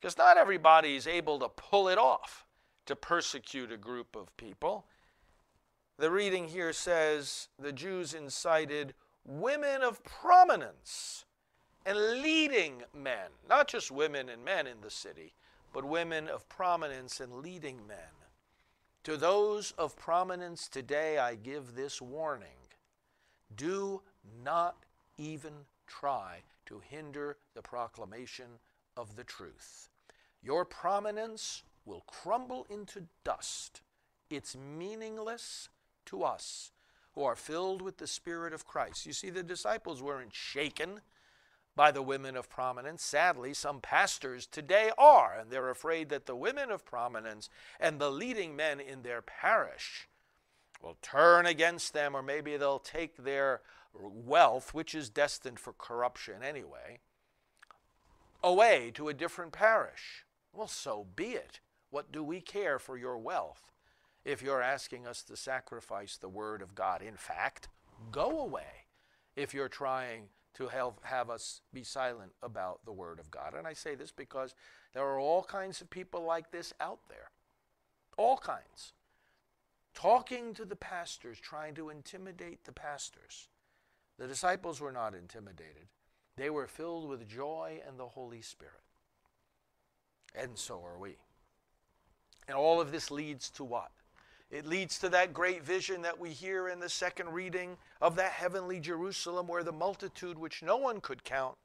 because 0.00 0.16
not 0.16 0.36
everybody 0.36 0.96
is 0.96 1.06
able 1.06 1.38
to 1.40 1.48
pull 1.48 1.88
it 1.88 1.98
off 1.98 2.46
to 2.86 2.96
persecute 2.96 3.72
a 3.72 3.76
group 3.76 4.16
of 4.16 4.34
people. 4.36 4.86
The 5.98 6.10
reading 6.10 6.48
here 6.48 6.72
says 6.72 7.48
the 7.58 7.72
Jews 7.72 8.14
incited 8.14 8.94
women 9.24 9.82
of 9.82 10.04
prominence 10.04 11.24
and 11.84 12.22
leading 12.22 12.82
men, 12.94 13.30
not 13.48 13.68
just 13.68 13.90
women 13.90 14.28
and 14.28 14.44
men 14.44 14.66
in 14.66 14.80
the 14.82 14.90
city, 14.90 15.32
but 15.72 15.84
women 15.84 16.28
of 16.28 16.48
prominence 16.48 17.20
and 17.20 17.32
leading 17.34 17.86
men. 17.86 18.15
To 19.06 19.16
those 19.16 19.70
of 19.78 19.94
prominence 19.94 20.66
today, 20.66 21.18
I 21.18 21.36
give 21.36 21.76
this 21.76 22.02
warning 22.02 22.58
do 23.54 24.02
not 24.42 24.78
even 25.16 25.52
try 25.86 26.38
to 26.64 26.82
hinder 26.90 27.36
the 27.54 27.62
proclamation 27.62 28.46
of 28.96 29.14
the 29.14 29.22
truth. 29.22 29.90
Your 30.42 30.64
prominence 30.64 31.62
will 31.84 32.02
crumble 32.08 32.66
into 32.68 33.04
dust. 33.22 33.80
It's 34.28 34.56
meaningless 34.56 35.68
to 36.06 36.24
us 36.24 36.72
who 37.12 37.22
are 37.22 37.36
filled 37.36 37.82
with 37.82 37.98
the 37.98 38.08
Spirit 38.08 38.52
of 38.52 38.66
Christ. 38.66 39.06
You 39.06 39.12
see, 39.12 39.30
the 39.30 39.44
disciples 39.44 40.02
weren't 40.02 40.34
shaken 40.34 41.00
by 41.76 41.90
the 41.90 42.02
women 42.02 42.36
of 42.36 42.48
prominence. 42.48 43.04
Sadly, 43.04 43.52
some 43.54 43.80
pastors 43.80 44.46
today 44.46 44.90
are, 44.96 45.36
and 45.38 45.50
they're 45.50 45.70
afraid 45.70 46.08
that 46.08 46.26
the 46.26 46.34
women 46.34 46.70
of 46.70 46.86
prominence 46.86 47.50
and 47.78 48.00
the 48.00 48.10
leading 48.10 48.56
men 48.56 48.80
in 48.80 49.02
their 49.02 49.22
parish 49.22 50.08
will 50.82 50.96
turn 51.02 51.46
against 51.46 51.92
them, 51.92 52.16
or 52.16 52.22
maybe 52.22 52.56
they'll 52.56 52.78
take 52.78 53.18
their 53.18 53.60
wealth, 53.94 54.74
which 54.74 54.94
is 54.94 55.10
destined 55.10 55.60
for 55.60 55.72
corruption 55.74 56.42
anyway, 56.42 56.98
away 58.42 58.90
to 58.94 59.08
a 59.08 59.14
different 59.14 59.52
parish. 59.52 60.24
Well, 60.52 60.68
so 60.68 61.06
be 61.14 61.28
it. 61.32 61.60
What 61.90 62.10
do 62.10 62.22
we 62.22 62.40
care 62.40 62.78
for 62.78 62.96
your 62.96 63.18
wealth 63.18 63.70
if 64.24 64.42
you're 64.42 64.62
asking 64.62 65.06
us 65.06 65.22
to 65.24 65.36
sacrifice 65.36 66.16
the 66.16 66.28
Word 66.28 66.62
of 66.62 66.74
God? 66.74 67.02
In 67.02 67.16
fact, 67.16 67.68
go 68.10 68.40
away 68.40 68.86
if 69.34 69.54
you're 69.54 69.68
trying 69.68 70.28
to 70.56 70.68
have, 70.68 70.94
have 71.02 71.28
us 71.28 71.60
be 71.72 71.82
silent 71.82 72.32
about 72.42 72.80
the 72.84 72.92
Word 72.92 73.18
of 73.18 73.30
God. 73.30 73.54
And 73.56 73.66
I 73.66 73.74
say 73.74 73.94
this 73.94 74.10
because 74.10 74.54
there 74.94 75.04
are 75.04 75.20
all 75.20 75.42
kinds 75.42 75.80
of 75.80 75.90
people 75.90 76.24
like 76.24 76.50
this 76.50 76.72
out 76.80 77.00
there. 77.08 77.30
All 78.16 78.38
kinds. 78.38 78.94
Talking 79.94 80.54
to 80.54 80.64
the 80.64 80.76
pastors, 80.76 81.38
trying 81.38 81.74
to 81.74 81.90
intimidate 81.90 82.64
the 82.64 82.72
pastors. 82.72 83.48
The 84.18 84.26
disciples 84.26 84.80
were 84.80 84.92
not 84.92 85.14
intimidated, 85.14 85.88
they 86.36 86.50
were 86.50 86.66
filled 86.66 87.08
with 87.08 87.28
joy 87.28 87.80
and 87.86 87.98
the 87.98 88.06
Holy 88.06 88.42
Spirit. 88.42 88.74
And 90.34 90.58
so 90.58 90.82
are 90.84 90.98
we. 90.98 91.16
And 92.48 92.56
all 92.56 92.80
of 92.80 92.92
this 92.92 93.10
leads 93.10 93.50
to 93.50 93.64
what? 93.64 93.90
It 94.50 94.64
leads 94.64 94.98
to 95.00 95.08
that 95.08 95.32
great 95.32 95.64
vision 95.64 96.02
that 96.02 96.18
we 96.18 96.30
hear 96.30 96.68
in 96.68 96.78
the 96.78 96.88
second 96.88 97.32
reading 97.32 97.76
of 98.00 98.16
that 98.16 98.32
heavenly 98.32 98.78
Jerusalem 98.78 99.48
where 99.48 99.64
the 99.64 99.72
multitude, 99.72 100.38
which 100.38 100.62
no 100.62 100.76
one 100.76 101.00
could 101.00 101.24
count, 101.24 101.56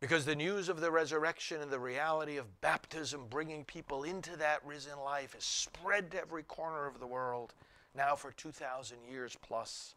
because 0.00 0.24
the 0.24 0.34
news 0.34 0.68
of 0.68 0.80
the 0.80 0.90
resurrection 0.90 1.60
and 1.60 1.70
the 1.70 1.78
reality 1.78 2.38
of 2.38 2.60
baptism 2.60 3.26
bringing 3.28 3.64
people 3.64 4.04
into 4.04 4.36
that 4.36 4.64
risen 4.64 4.98
life 4.98 5.34
is 5.36 5.44
spread 5.44 6.10
to 6.10 6.20
every 6.20 6.42
corner 6.42 6.86
of 6.86 6.98
the 6.98 7.06
world 7.06 7.54
now 7.94 8.16
for 8.16 8.32
2,000 8.32 8.98
years 9.08 9.36
plus. 9.42 9.94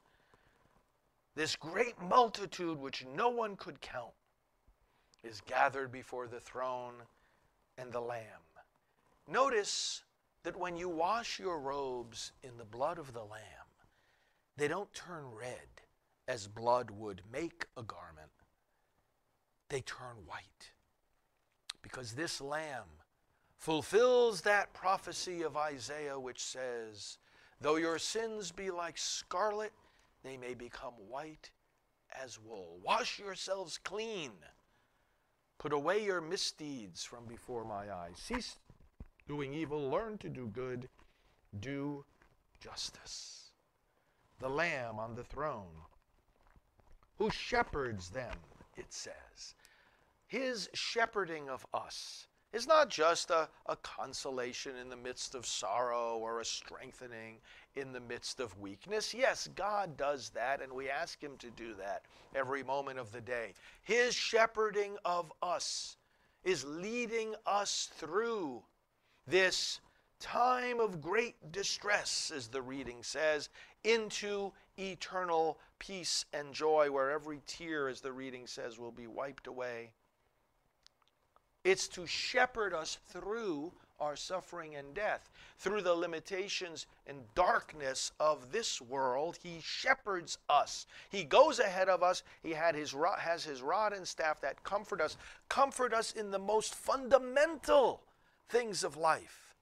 This 1.34 1.56
great 1.56 2.00
multitude, 2.02 2.80
which 2.80 3.06
no 3.16 3.30
one 3.30 3.56
could 3.56 3.82
count, 3.82 4.14
is 5.24 5.42
gathered 5.42 5.92
before 5.92 6.28
the 6.28 6.40
throne 6.40 6.94
and 7.78 7.92
the 7.92 8.00
Lamb. 8.00 8.22
Notice 9.28 10.04
that 10.46 10.56
when 10.56 10.78
you 10.78 10.88
wash 10.88 11.40
your 11.40 11.60
robes 11.60 12.32
in 12.44 12.56
the 12.58 12.64
blood 12.64 13.00
of 13.00 13.14
the 13.14 13.24
Lamb, 13.24 13.42
they 14.56 14.68
don't 14.68 14.94
turn 14.94 15.26
red 15.38 15.82
as 16.28 16.48
blood 16.48 16.92
would 16.92 17.24
make 17.34 17.66
a 17.76 17.82
garment, 17.82 18.30
they 19.70 19.82
turn 19.82 20.16
white. 20.28 20.72
Because 21.82 22.14
this 22.14 22.40
Lamb 22.40 23.02
fulfills 23.58 24.42
that 24.42 24.72
prophecy 24.74 25.42
of 25.42 25.58
Isaiah 25.58 26.20
which 26.20 26.44
says, 26.44 27.18
Though 27.60 27.78
your 27.78 27.98
sins 27.98 28.52
be 28.52 28.70
like 28.70 29.00
scarlet, 29.00 29.74
they 30.24 30.38
may 30.38 30.54
become 30.54 30.94
white 31.10 31.50
as 32.24 32.40
wool. 32.40 32.78
Wash 32.84 33.18
yourselves 33.18 33.80
clean. 33.84 34.32
Put 35.58 35.74
away 35.74 36.04
your 36.04 36.22
misdeeds 36.22 37.04
from 37.04 37.26
before 37.26 37.66
my 37.66 37.92
eyes. 37.92 38.18
Cease 38.18 38.58
doing 39.28 39.54
evil, 39.54 39.90
learn 39.90 40.18
to 40.20 40.30
do 40.30 40.48
good, 40.48 40.90
do 41.60 42.06
justice. 42.60 43.52
The 44.40 44.50
Lamb 44.50 45.00
on 45.00 45.16
the 45.16 45.24
throne 45.24 45.82
who 47.18 47.30
shepherds 47.30 48.10
them, 48.10 48.36
it 48.76 48.92
says. 48.92 49.56
His 50.28 50.70
shepherding 50.74 51.50
of 51.50 51.66
us 51.74 52.28
is 52.52 52.68
not 52.68 52.90
just 52.90 53.30
a, 53.32 53.50
a 53.68 53.76
consolation 53.78 54.76
in 54.78 54.90
the 54.90 54.96
midst 54.96 55.36
of 55.36 55.46
sorrow 55.46 56.18
or 56.18 56.40
a 56.40 56.46
strengthening 56.46 57.38
in 57.76 57.92
the 57.92 58.00
midst 58.00 58.40
of 58.40 58.58
weakness. 58.60 59.14
Yes, 59.14 59.50
God 59.56 59.98
does 59.98 60.30
that, 60.30 60.62
and 60.62 60.72
we 60.72 60.90
ask 60.90 61.22
Him 61.22 61.38
to 61.40 61.50
do 61.52 61.74
that 61.76 62.04
every 62.34 62.64
moment 62.64 62.98
of 62.98 63.12
the 63.12 63.22
day. 63.22 63.54
His 63.84 64.16
shepherding 64.16 64.98
of 65.04 65.32
us 65.42 65.98
is 66.44 66.64
leading 66.66 67.36
us 67.46 67.90
through 67.98 68.64
this 69.28 69.80
time 70.20 70.80
of 70.80 71.02
great 71.02 71.52
distress, 71.52 72.32
as 72.36 72.48
the 72.48 72.62
reading 72.62 73.04
says, 73.04 73.50
into 73.84 74.52
eternal 74.78 75.60
peace 75.80 76.26
and 76.34 76.54
joy, 76.54 76.90
where 76.90 77.12
every 77.12 77.42
tear, 77.46 77.88
as 77.88 78.02
the 78.02 78.12
reading 78.12 78.48
says, 78.48 78.80
will 78.80 78.92
be 78.92 79.08
wiped 79.08 79.48
away. 79.48 79.92
It's 81.64 81.88
to 81.90 82.06
shepherd 82.06 82.74
us 82.74 83.00
through 83.08 83.74
our 84.00 84.16
suffering 84.16 84.76
and 84.76 84.94
death. 84.94 85.30
Through 85.58 85.82
the 85.82 85.94
limitations 85.94 86.86
and 87.08 87.20
darkness 87.34 88.12
of 88.20 88.52
this 88.52 88.82
world, 88.82 89.38
He 89.42 89.60
shepherds 89.64 90.38
us. 90.50 90.86
He 91.10 91.24
goes 91.24 91.60
ahead 91.60 91.90
of 91.90 92.04
us. 92.04 92.24
He 92.44 92.52
had 92.52 92.76
his 92.76 92.94
has 93.20 93.44
His 93.44 93.62
rod 93.62 93.94
and 93.94 94.08
staff 94.08 94.42
that 94.42 94.64
comfort 94.64 95.02
us, 95.02 95.18
comfort 95.50 95.94
us 95.94 96.12
in 96.12 96.32
the 96.32 96.40
most 96.40 96.76
fundamental 96.76 98.02
things 98.50 98.84
of 98.84 98.98
life, 98.98 99.56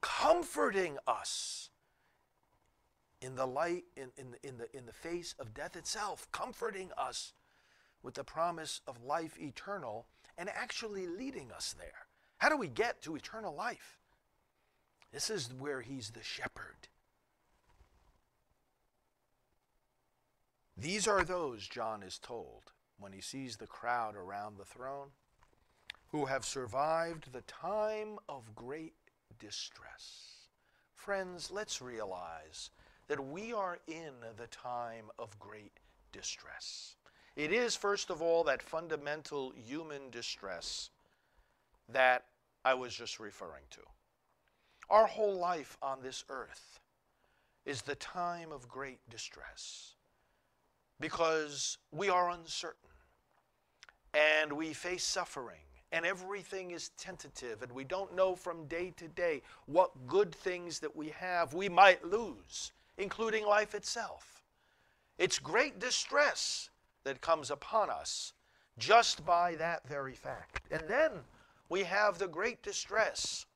comforting 0.00 0.98
us 1.06 1.70
in 3.20 3.34
the 3.34 3.46
light, 3.46 3.84
in, 3.96 4.10
in, 4.16 4.34
in, 4.42 4.58
the, 4.58 4.76
in 4.76 4.86
the 4.86 4.92
face 4.92 5.34
of 5.38 5.54
death 5.54 5.76
itself, 5.76 6.28
comforting 6.30 6.90
us 6.96 7.32
with 8.02 8.14
the 8.14 8.24
promise 8.24 8.80
of 8.86 9.02
life 9.02 9.38
eternal 9.40 10.06
and 10.36 10.48
actually 10.48 11.06
leading 11.06 11.50
us 11.50 11.74
there. 11.76 12.06
How 12.38 12.48
do 12.48 12.56
we 12.56 12.68
get 12.68 13.02
to 13.02 13.16
eternal 13.16 13.54
life? 13.54 13.98
This 15.12 15.30
is 15.30 15.50
where 15.58 15.80
he's 15.80 16.10
the 16.10 16.22
shepherd. 16.22 16.88
These 20.76 21.08
are 21.08 21.24
those, 21.24 21.66
John 21.66 22.04
is 22.04 22.18
told, 22.18 22.72
when 23.00 23.12
he 23.12 23.20
sees 23.20 23.56
the 23.56 23.66
crowd 23.66 24.14
around 24.14 24.58
the 24.58 24.64
throne, 24.64 25.08
who 26.10 26.24
have 26.24 26.44
survived 26.44 27.32
the 27.32 27.42
time 27.42 28.18
of 28.28 28.54
great 28.54 28.94
distress. 29.38 30.48
Friends, 30.94 31.50
let's 31.50 31.82
realize 31.82 32.70
that 33.08 33.24
we 33.24 33.52
are 33.52 33.78
in 33.86 34.12
the 34.36 34.46
time 34.48 35.10
of 35.18 35.38
great 35.38 35.72
distress. 36.12 36.96
It 37.36 37.52
is, 37.52 37.76
first 37.76 38.10
of 38.10 38.20
all, 38.20 38.42
that 38.44 38.62
fundamental 38.62 39.52
human 39.54 40.10
distress 40.10 40.90
that 41.88 42.24
I 42.64 42.74
was 42.74 42.94
just 42.94 43.20
referring 43.20 43.64
to. 43.70 43.80
Our 44.90 45.06
whole 45.06 45.38
life 45.38 45.76
on 45.82 46.02
this 46.02 46.24
earth 46.28 46.80
is 47.64 47.82
the 47.82 47.94
time 47.96 48.50
of 48.50 48.68
great 48.68 48.98
distress 49.10 49.94
because 51.00 51.78
we 51.92 52.08
are 52.08 52.30
uncertain 52.30 52.90
and 54.14 54.52
we 54.52 54.72
face 54.72 55.04
suffering 55.04 55.67
and 55.92 56.04
everything 56.04 56.70
is 56.70 56.90
tentative 56.90 57.62
and 57.62 57.72
we 57.72 57.84
don't 57.84 58.14
know 58.14 58.34
from 58.34 58.66
day 58.66 58.92
to 58.96 59.08
day 59.08 59.42
what 59.66 60.06
good 60.06 60.34
things 60.34 60.78
that 60.80 60.94
we 60.94 61.08
have 61.08 61.54
we 61.54 61.68
might 61.68 62.04
lose, 62.04 62.72
including 62.98 63.46
life 63.46 63.74
itself. 63.74 64.42
It's 65.18 65.38
great 65.38 65.78
distress 65.78 66.70
that 67.04 67.20
comes 67.20 67.50
upon 67.50 67.90
us 67.90 68.32
just 68.78 69.24
by 69.26 69.56
that 69.56 69.86
very 69.88 70.14
fact. 70.14 70.62
And 70.70 70.82
then 70.86 71.10
we 71.68 71.84
have 71.84 72.18
the 72.18 72.28
great 72.28 72.62
distress 72.62 73.46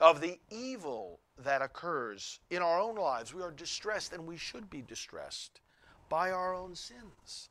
of 0.00 0.20
the 0.20 0.38
evil 0.50 1.20
that 1.38 1.62
occurs 1.62 2.40
in 2.50 2.62
our 2.62 2.80
own 2.80 2.96
lives. 2.96 3.34
We 3.34 3.42
are 3.42 3.50
distressed, 3.50 4.12
and 4.12 4.26
we 4.26 4.36
should 4.36 4.68
be 4.70 4.82
distressed 4.82 5.60
by 6.08 6.30
our 6.30 6.54
own 6.54 6.74
sins. 6.74 7.48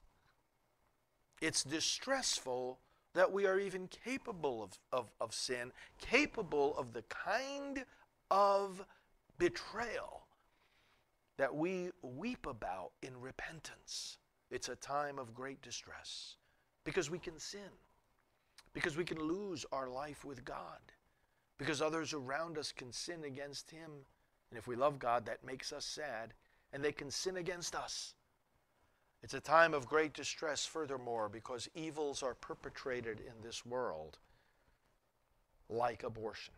It's 1.41 1.63
distressful 1.63 2.79
that 3.19 3.33
we 3.33 3.45
are 3.45 3.59
even 3.59 3.89
capable 3.89 4.63
of, 4.63 4.79
of, 4.93 5.11
of 5.19 5.33
sin, 5.33 5.73
capable 5.99 6.73
of 6.77 6.93
the 6.93 7.01
kind 7.01 7.83
of 8.31 8.81
betrayal 9.37 10.23
that 11.37 11.53
we 11.53 11.89
weep 12.01 12.45
about 12.45 12.91
in 13.01 13.19
repentance. 13.19 14.19
It's 14.49 14.69
a 14.69 14.75
time 14.77 15.19
of 15.19 15.33
great 15.33 15.61
distress 15.61 16.37
because 16.85 17.11
we 17.11 17.19
can 17.19 17.37
sin, 17.37 17.59
because 18.71 18.95
we 18.95 19.03
can 19.03 19.19
lose 19.19 19.65
our 19.73 19.89
life 19.89 20.23
with 20.23 20.45
God, 20.45 20.79
because 21.57 21.81
others 21.81 22.13
around 22.13 22.57
us 22.57 22.71
can 22.71 22.93
sin 22.93 23.25
against 23.25 23.69
Him. 23.69 23.91
And 24.49 24.57
if 24.57 24.65
we 24.65 24.77
love 24.77 24.97
God, 24.97 25.25
that 25.25 25.43
makes 25.45 25.73
us 25.73 25.83
sad, 25.83 26.33
and 26.71 26.81
they 26.81 26.93
can 26.93 27.11
sin 27.11 27.35
against 27.35 27.75
us. 27.75 28.13
It's 29.21 29.33
a 29.33 29.41
time 29.41 29.73
of 29.73 29.87
great 29.87 30.13
distress, 30.13 30.65
furthermore, 30.65 31.27
because 31.29 31.69
evils 31.75 32.23
are 32.23 32.33
perpetrated 32.33 33.19
in 33.19 33.43
this 33.43 33.65
world, 33.65 34.17
like 35.69 36.03
abortion, 36.03 36.53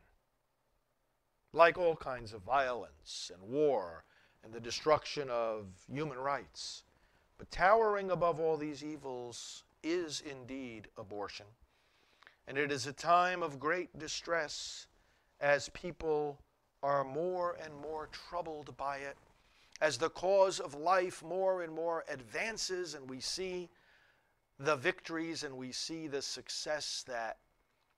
like 1.54 1.78
all 1.78 1.95
kinds 1.95 2.34
of 2.34 2.43
violence 2.43 3.32
and 3.34 3.52
war 3.52 4.04
and 4.43 4.54
the 4.54 4.60
destruction 4.60 5.30
of 5.30 5.65
human 5.91 6.17
rights. 6.17 6.84
But 7.38 7.52
towering 7.52 8.12
above 8.12 8.39
all 8.39 8.58
these 8.58 8.84
evils 8.84 9.63
is 9.84 10.21
indeed 10.21 10.88
abortion. 10.97 11.47
And 12.47 12.58
it 12.58 12.71
is 12.71 12.86
a 12.86 12.93
time 12.93 13.41
of 13.41 13.60
great 13.60 13.97
distress 13.97 14.88
as 15.39 15.69
people 15.69 16.39
are 16.84 17.04
more 17.04 17.58
and 17.63 17.74
more 17.76 18.10
troubled 18.12 18.76
by 18.78 18.97
it, 18.97 19.17
as 19.82 19.98
the 19.98 20.10
cause 20.10 20.60
of 20.60 20.76
life 20.76 21.24
more 21.24 21.63
and 21.63 21.74
more 21.74 22.06
advances, 22.08 22.94
and 22.94 23.10
we 23.10 23.20
see 23.20 23.70
the 24.60 24.76
victories 24.76 25.44
and 25.44 25.58
we 25.58 25.72
see 25.72 26.08
the 26.08 26.22
success 26.22 27.04
that 27.08 27.38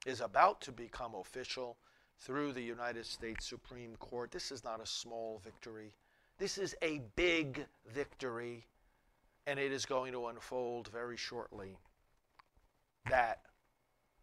is 0.05 0.21
about 0.21 0.61
to 0.61 0.71
become 0.71 1.13
official 1.15 1.77
through 2.19 2.53
the 2.53 2.61
United 2.61 3.05
States 3.05 3.45
Supreme 3.45 3.95
Court. 3.97 4.31
This 4.31 4.51
is 4.51 4.63
not 4.63 4.81
a 4.81 4.85
small 4.85 5.41
victory. 5.43 5.93
This 6.37 6.57
is 6.57 6.73
a 6.81 7.01
big 7.15 7.65
victory 7.93 8.65
and 9.45 9.59
it 9.59 9.73
is 9.73 9.85
going 9.85 10.13
to 10.13 10.27
unfold 10.27 10.87
very 10.87 11.17
shortly 11.17 11.77
that 13.09 13.41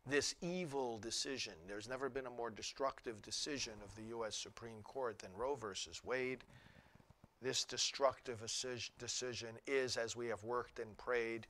this 0.07 0.35
evil 0.41 0.99
decision, 0.99 1.53
there's 1.69 1.89
never 1.89 2.09
been 2.09 2.27
a 2.27 2.31
more 2.31 2.49
destructive 2.49 3.21
decision 3.21 3.75
of 3.85 3.95
the 3.97 4.09
U.S. 4.11 4.35
Supreme 4.35 4.81
Court 4.83 5.19
than 5.19 5.31
Roe 5.37 5.57
versus 5.57 6.03
Wade. 6.03 6.43
This 7.43 7.65
destructive 7.65 8.41
decision 8.99 9.51
is, 9.67 9.97
as 9.97 10.15
we 10.15 10.27
have 10.27 10.45
worked 10.45 10.79
and 10.79 10.97
prayed 10.99 11.47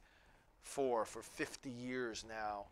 for 0.63 1.05
for 1.05 1.23
50 1.23 1.69
years 1.69 2.25
now, 2.29 2.67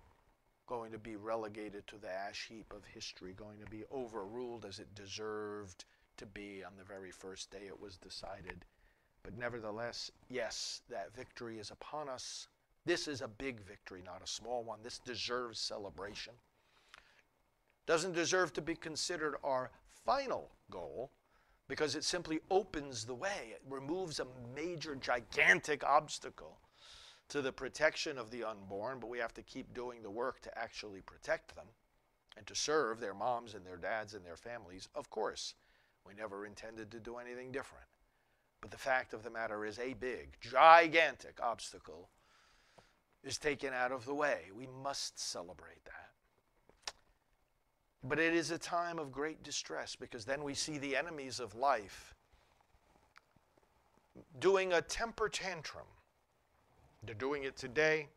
going 0.68 0.92
to 0.92 0.98
be 0.98 1.16
relegated 1.16 1.86
to 1.88 1.96
the 1.96 2.10
ash 2.10 2.46
heap 2.48 2.72
of 2.72 2.84
history, 2.84 3.32
going 3.32 3.58
to 3.58 3.70
be 3.70 3.84
overruled 3.90 4.64
as 4.64 4.78
it 4.78 4.94
deserved 4.94 5.84
to 6.18 6.26
be 6.26 6.62
on 6.62 6.72
the 6.76 6.84
very 6.84 7.10
first 7.10 7.50
day 7.50 7.66
it 7.66 7.80
was 7.80 7.96
decided. 7.96 8.64
But 9.22 9.36
nevertheless, 9.36 10.12
yes, 10.28 10.82
that 10.88 11.14
victory 11.16 11.58
is 11.58 11.70
upon 11.70 12.08
us. 12.08 12.48
This 12.84 13.08
is 13.08 13.20
a 13.20 13.28
big 13.28 13.60
victory, 13.60 14.02
not 14.04 14.22
a 14.22 14.28
small 14.28 14.62
one. 14.62 14.78
This 14.82 14.98
deserves 14.98 15.58
celebration. 15.58 16.34
Doesn't 17.86 18.14
deserve 18.14 18.52
to 18.52 18.62
be 18.62 18.74
considered 18.74 19.36
our 19.42 19.70
final 20.04 20.50
goal 20.70 21.10
because 21.68 21.94
it 21.94 22.04
simply 22.04 22.40
opens 22.50 23.04
the 23.04 23.14
way. 23.14 23.50
It 23.52 23.62
removes 23.68 24.20
a 24.20 24.26
major, 24.54 24.96
gigantic 24.96 25.84
obstacle 25.84 26.58
to 27.28 27.42
the 27.42 27.52
protection 27.52 28.16
of 28.16 28.30
the 28.30 28.44
unborn, 28.44 28.98
but 29.00 29.10
we 29.10 29.18
have 29.18 29.34
to 29.34 29.42
keep 29.42 29.74
doing 29.74 30.02
the 30.02 30.10
work 30.10 30.40
to 30.42 30.58
actually 30.58 31.02
protect 31.02 31.54
them 31.54 31.66
and 32.36 32.46
to 32.46 32.54
serve 32.54 33.00
their 33.00 33.14
moms 33.14 33.54
and 33.54 33.66
their 33.66 33.76
dads 33.76 34.14
and 34.14 34.24
their 34.24 34.36
families. 34.36 34.88
Of 34.94 35.10
course, 35.10 35.54
we 36.06 36.14
never 36.14 36.46
intended 36.46 36.90
to 36.90 37.00
do 37.00 37.16
anything 37.16 37.52
different. 37.52 37.84
But 38.60 38.70
the 38.70 38.78
fact 38.78 39.12
of 39.12 39.22
the 39.22 39.30
matter 39.30 39.64
is, 39.64 39.78
a 39.78 39.94
big, 39.94 40.36
gigantic 40.40 41.38
obstacle 41.42 42.08
is 43.22 43.38
taken 43.38 43.72
out 43.72 43.92
of 43.92 44.04
the 44.04 44.14
way. 44.14 44.46
We 44.56 44.66
must 44.82 45.18
celebrate 45.20 45.84
that. 45.84 46.07
But 48.04 48.18
it 48.18 48.34
is 48.34 48.50
a 48.50 48.58
time 48.58 48.98
of 48.98 49.10
great 49.10 49.42
distress 49.42 49.96
because 49.96 50.24
then 50.24 50.44
we 50.44 50.54
see 50.54 50.78
the 50.78 50.96
enemies 50.96 51.40
of 51.40 51.54
life 51.54 52.14
doing 54.38 54.72
a 54.72 54.82
temper 54.82 55.28
tantrum. 55.28 55.86
They're 57.04 57.14
doing 57.14 57.44
it 57.44 57.56
today 57.56 58.08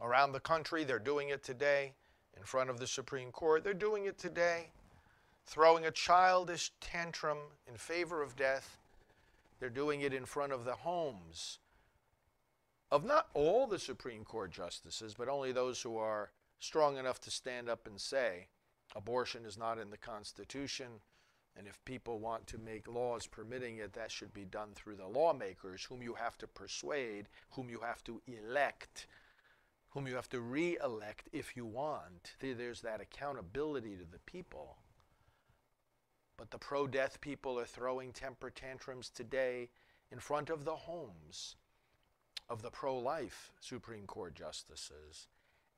around 0.00 0.32
the 0.32 0.40
country, 0.40 0.84
they're 0.84 0.98
doing 0.98 1.28
it 1.28 1.42
today 1.42 1.94
in 2.36 2.42
front 2.42 2.70
of 2.70 2.78
the 2.78 2.86
Supreme 2.86 3.30
Court, 3.30 3.62
they're 3.62 3.74
doing 3.74 4.06
it 4.06 4.18
today 4.18 4.70
throwing 5.44 5.86
a 5.86 5.90
childish 5.90 6.72
tantrum 6.80 7.38
in 7.68 7.76
favor 7.76 8.22
of 8.22 8.36
death. 8.36 8.78
They're 9.60 9.70
doing 9.70 10.00
it 10.00 10.12
in 10.12 10.24
front 10.24 10.52
of 10.52 10.64
the 10.64 10.74
homes 10.74 11.58
of 12.90 13.04
not 13.04 13.28
all 13.34 13.66
the 13.66 13.78
Supreme 13.78 14.24
Court 14.24 14.50
justices, 14.50 15.14
but 15.16 15.28
only 15.28 15.52
those 15.52 15.80
who 15.80 15.96
are 15.96 16.30
strong 16.62 16.96
enough 16.96 17.20
to 17.20 17.30
stand 17.30 17.68
up 17.68 17.88
and 17.88 18.00
say 18.00 18.46
abortion 18.94 19.44
is 19.44 19.58
not 19.58 19.78
in 19.78 19.90
the 19.90 19.96
Constitution. 19.96 20.86
And 21.56 21.66
if 21.66 21.84
people 21.84 22.20
want 22.20 22.46
to 22.46 22.58
make 22.58 22.86
laws 22.86 23.26
permitting 23.26 23.78
it, 23.78 23.92
that 23.94 24.12
should 24.12 24.32
be 24.32 24.44
done 24.44 24.70
through 24.74 24.96
the 24.96 25.08
lawmakers, 25.08 25.84
whom 25.84 26.02
you 26.02 26.14
have 26.14 26.38
to 26.38 26.46
persuade, 26.46 27.28
whom 27.50 27.68
you 27.68 27.80
have 27.80 28.02
to 28.04 28.22
elect, 28.26 29.08
whom 29.90 30.06
you 30.06 30.14
have 30.14 30.28
to 30.30 30.40
re 30.40 30.78
elect 30.82 31.28
if 31.32 31.56
you 31.56 31.66
want. 31.66 32.36
There's 32.40 32.80
that 32.82 33.00
accountability 33.00 33.96
to 33.96 34.06
the 34.10 34.20
people. 34.20 34.78
But 36.38 36.52
the 36.52 36.58
pro 36.58 36.86
death 36.86 37.20
people 37.20 37.58
are 37.58 37.66
throwing 37.66 38.12
temper 38.12 38.50
tantrums 38.50 39.10
today 39.10 39.68
in 40.12 40.20
front 40.20 40.48
of 40.48 40.64
the 40.64 40.76
homes 40.76 41.56
of 42.48 42.62
the 42.62 42.70
pro 42.70 42.96
life 42.96 43.52
Supreme 43.60 44.06
Court 44.06 44.34
justices. 44.34 45.26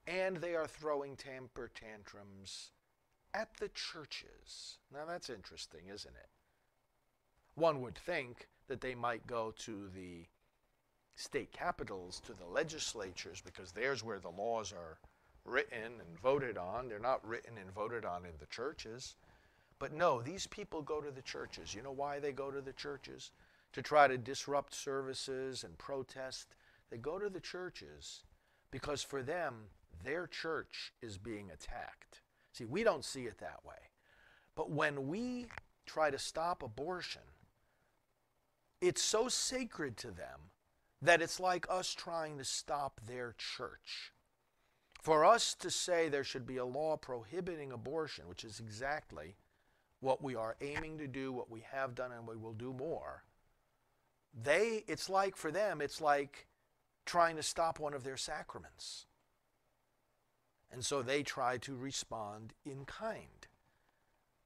And 0.07 0.37
they 0.37 0.55
are 0.55 0.67
throwing 0.67 1.17
temper 1.17 1.71
tantrums 1.75 2.71
at 3.33 3.57
the 3.59 3.69
churches. 3.69 4.79
Now 4.93 5.07
that's 5.07 5.31
interesting, 5.31 5.89
isn't 5.93 6.15
it? 6.15 6.29
One 7.55 7.81
would 7.83 7.97
think 7.97 8.49
that 8.69 8.81
they 8.81 8.95
might 8.95 9.27
go 9.27 9.53
to 9.59 9.89
the 9.95 10.27
state 11.15 11.53
capitals, 11.53 12.21
to 12.27 12.33
the 12.35 12.47
legislatures, 12.47 13.41
because 13.45 13.73
there's 13.73 14.03
where 14.03 14.19
the 14.19 14.31
laws 14.31 14.73
are 14.73 14.99
written 15.45 16.01
and 16.01 16.19
voted 16.21 16.59
on. 16.59 16.89
They're 16.89 16.99
not 16.99 17.27
written 17.27 17.57
and 17.59 17.71
voted 17.73 18.05
on 18.05 18.25
in 18.25 18.33
the 18.39 18.47
churches. 18.47 19.15
But 19.79 19.93
no, 19.93 20.23
these 20.23 20.47
people 20.47 20.83
go 20.83 21.01
to 21.01 21.11
the 21.11 21.23
churches. 21.23 21.75
You 21.75 21.83
know 21.83 21.93
why 21.93 22.19
they 22.19 22.33
go 22.33 22.51
to 22.51 22.61
the 22.61 22.73
churches? 22.73 23.33
To 23.73 23.83
try 23.83 24.09
to 24.09 24.17
disrupt 24.17 24.75
services 24.75 25.65
and 25.65 25.77
protest. 25.79 26.55
They 26.91 26.97
go 26.97 27.19
to 27.19 27.29
the 27.29 27.41
churches 27.41 28.23
because 28.71 29.03
for 29.03 29.23
them, 29.23 29.67
their 30.05 30.27
church 30.27 30.93
is 31.03 31.19
being 31.19 31.51
attacked. 31.51 32.21
See, 32.53 32.65
we 32.65 32.85
don't 32.85 33.05
see 33.05 33.23
it 33.23 33.39
that 33.39 33.65
way. 33.65 33.91
But 34.55 34.71
when 34.71 35.09
we 35.09 35.47
try 35.87 36.11
to 36.11 36.19
stop 36.19 36.63
abortion, 36.63 37.23
it's 38.81 39.03
so 39.03 39.29
sacred 39.29 39.97
to 39.99 40.09
them 40.09 40.51
that 41.03 41.21
it's 41.21 41.41
like 41.41 41.67
us 41.69 41.93
trying 41.93 42.39
to 42.39 42.45
stop 42.45 43.01
their 43.07 43.35
church. 43.37 44.13
For 45.03 45.25
us 45.25 45.55
to 45.57 45.71
say 45.71 46.09
there 46.09 46.25
should 46.25 46.47
be 46.47 46.57
a 46.57 46.65
law 46.65 46.97
prohibiting 46.97 47.73
abortion, 47.73 48.29
which 48.29 48.45
is 48.45 48.61
exactly 48.61 49.37
what 50.01 50.23
we 50.23 50.35
are 50.35 50.57
aiming 50.61 50.99
to 50.99 51.07
do, 51.07 51.33
what 51.33 51.51
we 51.51 51.65
have 51.71 51.95
done, 51.95 52.13
and 52.13 52.27
we 52.27 52.37
will 52.37 52.53
do 52.53 52.73
more, 52.73 53.25
they, 54.43 54.85
it's 54.87 55.09
like 55.09 55.37
for 55.37 55.51
them, 55.51 55.81
it's 55.81 56.01
like 56.01 56.47
trying 57.07 57.37
to 57.37 57.43
stop 57.43 57.79
one 57.79 57.95
of 57.95 58.05
their 58.05 58.17
sacraments. 58.17 59.07
And 60.75 60.85
so 60.85 61.03
they 61.03 61.23
try 61.23 61.57
to 61.59 61.77
respond 61.77 62.53
in 62.67 62.85
kind 62.85 63.47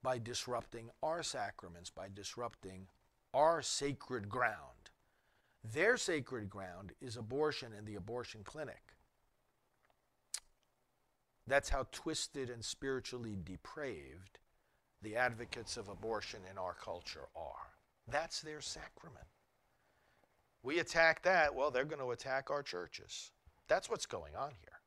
by 0.02 0.18
disrupting 0.18 0.90
our 1.02 1.22
sacraments, 1.22 1.88
by 1.88 2.08
disrupting 2.14 2.86
our 3.32 3.62
sacred 3.62 4.28
ground. 4.28 4.90
Their 5.64 5.96
sacred 5.96 6.50
ground 6.50 6.92
is 7.00 7.16
abortion 7.16 7.72
and 7.76 7.86
the 7.86 7.94
abortion 7.94 8.42
clinic. 8.44 8.92
That's 11.46 11.70
how 11.70 11.86
twisted 11.92 12.50
and 12.50 12.62
spiritually 12.62 13.38
depraved 13.42 14.38
the 15.00 15.16
advocates 15.16 15.78
of 15.78 15.88
abortion 15.88 16.40
in 16.50 16.58
our 16.58 16.74
culture 16.74 17.28
are. 17.34 17.72
That's 18.06 18.42
their 18.42 18.60
sacrament. 18.60 19.24
We 20.62 20.78
attack 20.78 21.22
that, 21.22 21.54
well, 21.54 21.70
they're 21.70 21.86
going 21.86 22.02
to 22.02 22.10
attack 22.10 22.50
our 22.50 22.62
churches. 22.62 23.30
That's 23.66 23.88
what's 23.88 24.04
going 24.04 24.36
on 24.36 24.50
here. 24.60 24.77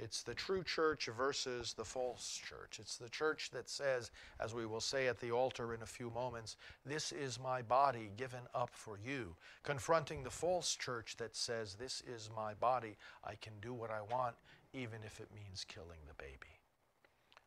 It's 0.00 0.22
the 0.22 0.34
true 0.34 0.64
church 0.64 1.08
versus 1.16 1.72
the 1.72 1.84
false 1.84 2.40
church. 2.44 2.78
It's 2.80 2.96
the 2.96 3.08
church 3.08 3.50
that 3.52 3.68
says, 3.68 4.10
as 4.40 4.52
we 4.52 4.66
will 4.66 4.80
say 4.80 5.06
at 5.06 5.20
the 5.20 5.30
altar 5.30 5.72
in 5.72 5.82
a 5.82 5.86
few 5.86 6.10
moments, 6.10 6.56
This 6.84 7.12
is 7.12 7.38
my 7.38 7.62
body 7.62 8.10
given 8.16 8.42
up 8.54 8.70
for 8.72 8.98
you. 8.98 9.36
Confronting 9.62 10.24
the 10.24 10.30
false 10.30 10.74
church 10.74 11.16
that 11.18 11.36
says, 11.36 11.74
This 11.74 12.02
is 12.06 12.28
my 12.34 12.54
body. 12.54 12.96
I 13.22 13.36
can 13.36 13.52
do 13.62 13.72
what 13.72 13.90
I 13.90 14.02
want, 14.02 14.34
even 14.72 14.98
if 15.04 15.20
it 15.20 15.28
means 15.34 15.64
killing 15.64 16.00
the 16.08 16.14
baby. 16.14 16.58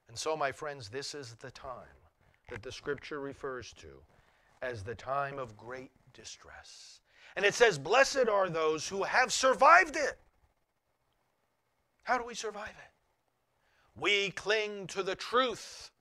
And 0.08 0.18
so, 0.18 0.38
my 0.38 0.54
friends, 0.54 0.88
this 0.88 1.14
is 1.14 1.36
the 1.36 1.52
time 1.52 2.00
that 2.50 2.64
the 2.64 2.72
scripture 2.72 3.20
refers 3.20 3.74
to 3.74 3.90
as 4.62 4.84
the 4.84 4.96
time 4.96 5.38
of 5.38 5.58
great 5.58 5.92
distress. 6.14 7.02
And 7.36 7.46
it 7.46 7.54
says, 7.54 7.78
Blessed 7.78 8.30
are 8.30 8.50
those 8.50 8.88
who 8.88 9.04
have 9.04 9.34
survived 9.34 9.98
it. 9.98 10.18
How 12.08 12.18
do 12.18 12.24
we 12.24 12.36
survive 12.36 12.70
it? 12.70 14.00
We 14.00 14.30
cling 14.30 14.88
to 14.88 15.04
the 15.04 15.14
truth 15.14 15.92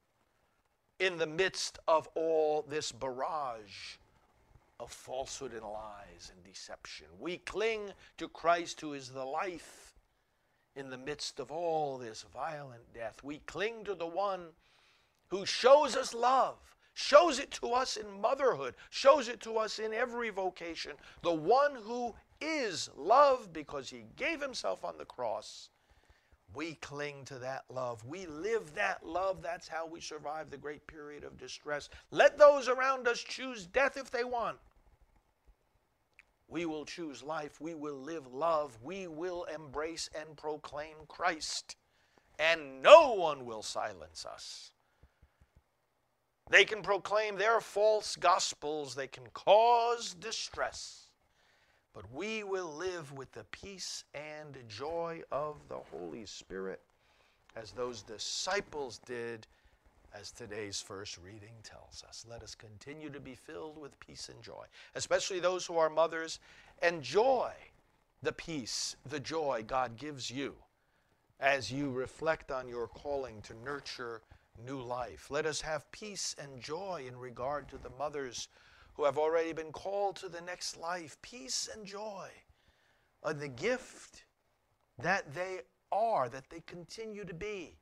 in 1.00 1.18
the 1.18 1.26
midst 1.26 1.80
of 1.88 2.08
all 2.14 2.62
this 2.62 2.92
barrage 2.92 3.96
of 4.78 4.92
falsehood 4.92 5.52
and 5.52 5.64
lies 5.64 6.30
and 6.32 6.44
deception. 6.44 7.08
We 7.18 7.38
cling 7.38 7.90
to 8.18 8.28
Christ, 8.28 8.80
who 8.80 8.92
is 8.92 9.08
the 9.08 9.24
life 9.24 9.96
in 10.76 10.90
the 10.90 10.96
midst 10.96 11.40
of 11.40 11.50
all 11.50 11.98
this 11.98 12.24
violent 12.32 12.84
death. 12.94 13.24
We 13.24 13.38
cling 13.38 13.82
to 13.86 13.96
the 13.96 14.06
one 14.06 14.42
who 15.26 15.44
shows 15.44 15.96
us 15.96 16.14
love, 16.14 16.76
shows 16.94 17.40
it 17.40 17.50
to 17.62 17.72
us 17.72 17.96
in 17.96 18.20
motherhood, 18.20 18.76
shows 18.90 19.26
it 19.26 19.40
to 19.40 19.56
us 19.56 19.80
in 19.80 19.92
every 19.92 20.30
vocation. 20.30 20.92
The 21.24 21.34
one 21.34 21.74
who 21.74 22.14
is 22.40 22.90
love 22.96 23.52
because 23.52 23.90
he 23.90 24.04
gave 24.14 24.40
himself 24.40 24.84
on 24.84 24.98
the 24.98 25.04
cross 25.04 25.68
we 26.56 26.76
cling 26.76 27.24
to 27.26 27.38
that 27.38 27.64
love. 27.68 28.02
We 28.06 28.24
live 28.24 28.74
that 28.74 29.06
love. 29.06 29.42
That's 29.42 29.68
how 29.68 29.86
we 29.86 30.00
survive 30.00 30.50
the 30.50 30.56
great 30.56 30.86
period 30.86 31.22
of 31.22 31.36
distress. 31.36 31.90
Let 32.10 32.38
those 32.38 32.66
around 32.66 33.06
us 33.06 33.20
choose 33.20 33.66
death 33.66 33.98
if 33.98 34.10
they 34.10 34.24
want. 34.24 34.56
We 36.48 36.64
will 36.64 36.86
choose 36.86 37.22
life. 37.22 37.60
We 37.60 37.74
will 37.74 38.00
live 38.00 38.32
love. 38.32 38.78
We 38.82 39.06
will 39.06 39.44
embrace 39.54 40.08
and 40.18 40.34
proclaim 40.34 40.96
Christ. 41.08 41.76
And 42.38 42.82
no 42.82 43.12
one 43.12 43.44
will 43.44 43.62
silence 43.62 44.24
us. 44.24 44.72
They 46.50 46.64
can 46.64 46.80
proclaim 46.80 47.36
their 47.36 47.60
false 47.60 48.16
gospels, 48.16 48.94
they 48.94 49.08
can 49.08 49.26
cause 49.34 50.14
distress 50.14 51.05
but 51.96 52.04
we 52.12 52.44
will 52.44 52.74
live 52.74 53.10
with 53.14 53.32
the 53.32 53.44
peace 53.44 54.04
and 54.14 54.58
joy 54.68 55.22
of 55.32 55.56
the 55.70 55.78
Holy 55.90 56.26
Spirit 56.26 56.82
as 57.56 57.72
those 57.72 58.02
disciples 58.02 59.00
did, 59.06 59.46
as 60.14 60.30
today's 60.30 60.78
first 60.78 61.16
reading 61.24 61.54
tells 61.62 62.04
us. 62.06 62.26
Let 62.28 62.42
us 62.42 62.54
continue 62.54 63.08
to 63.08 63.18
be 63.18 63.34
filled 63.34 63.78
with 63.78 63.98
peace 63.98 64.28
and 64.28 64.42
joy, 64.42 64.66
especially 64.94 65.40
those 65.40 65.64
who 65.64 65.78
are 65.78 65.88
mothers. 65.88 66.38
Enjoy 66.82 67.50
the 68.22 68.32
peace, 68.32 68.96
the 69.08 69.20
joy 69.20 69.64
God 69.66 69.96
gives 69.96 70.30
you 70.30 70.54
as 71.40 71.72
you 71.72 71.90
reflect 71.90 72.50
on 72.50 72.68
your 72.68 72.88
calling 72.88 73.40
to 73.40 73.54
nurture 73.64 74.20
new 74.66 74.82
life. 74.82 75.30
Let 75.30 75.46
us 75.46 75.62
have 75.62 75.90
peace 75.92 76.36
and 76.38 76.60
joy 76.60 77.04
in 77.08 77.16
regard 77.16 77.70
to 77.70 77.78
the 77.78 77.90
mothers 77.98 78.48
who 78.96 79.04
have 79.04 79.18
already 79.18 79.52
been 79.52 79.72
called 79.72 80.16
to 80.16 80.28
the 80.28 80.40
next 80.40 80.78
life, 80.78 81.20
peace 81.20 81.68
and 81.72 81.86
joy, 81.86 82.28
of 83.22 83.40
the 83.40 83.48
gift 83.48 84.24
that 84.98 85.34
they 85.34 85.60
are, 85.92 86.28
that 86.28 86.48
they 86.48 86.60
continue 86.66 87.24
to 87.24 87.34
be, 87.34 87.76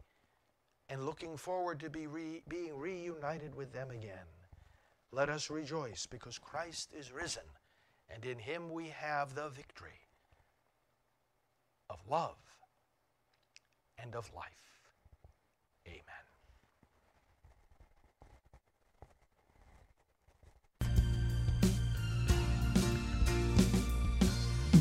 and 0.89 1.07
looking 1.07 1.37
forward 1.37 1.79
to 1.81 1.89
be 1.89 2.07
re, 2.07 2.43
being 2.49 2.77
reunited 2.77 3.55
with 3.55 3.73
them 3.73 3.91
again. 3.91 4.27
Let 5.13 5.31
us 5.31 5.51
rejoice 5.51 6.07
because 6.07 6.39
Christ 6.39 6.91
is 6.93 7.13
risen, 7.13 7.45
and 8.09 8.25
in 8.25 8.39
him 8.39 8.73
we 8.73 8.89
have 8.89 9.35
the 9.35 9.49
victory 9.49 10.09
of 11.89 12.01
love 12.11 12.37
and 13.99 14.17
of 14.17 14.33
life. 14.35 14.45
Amen. 15.87 16.24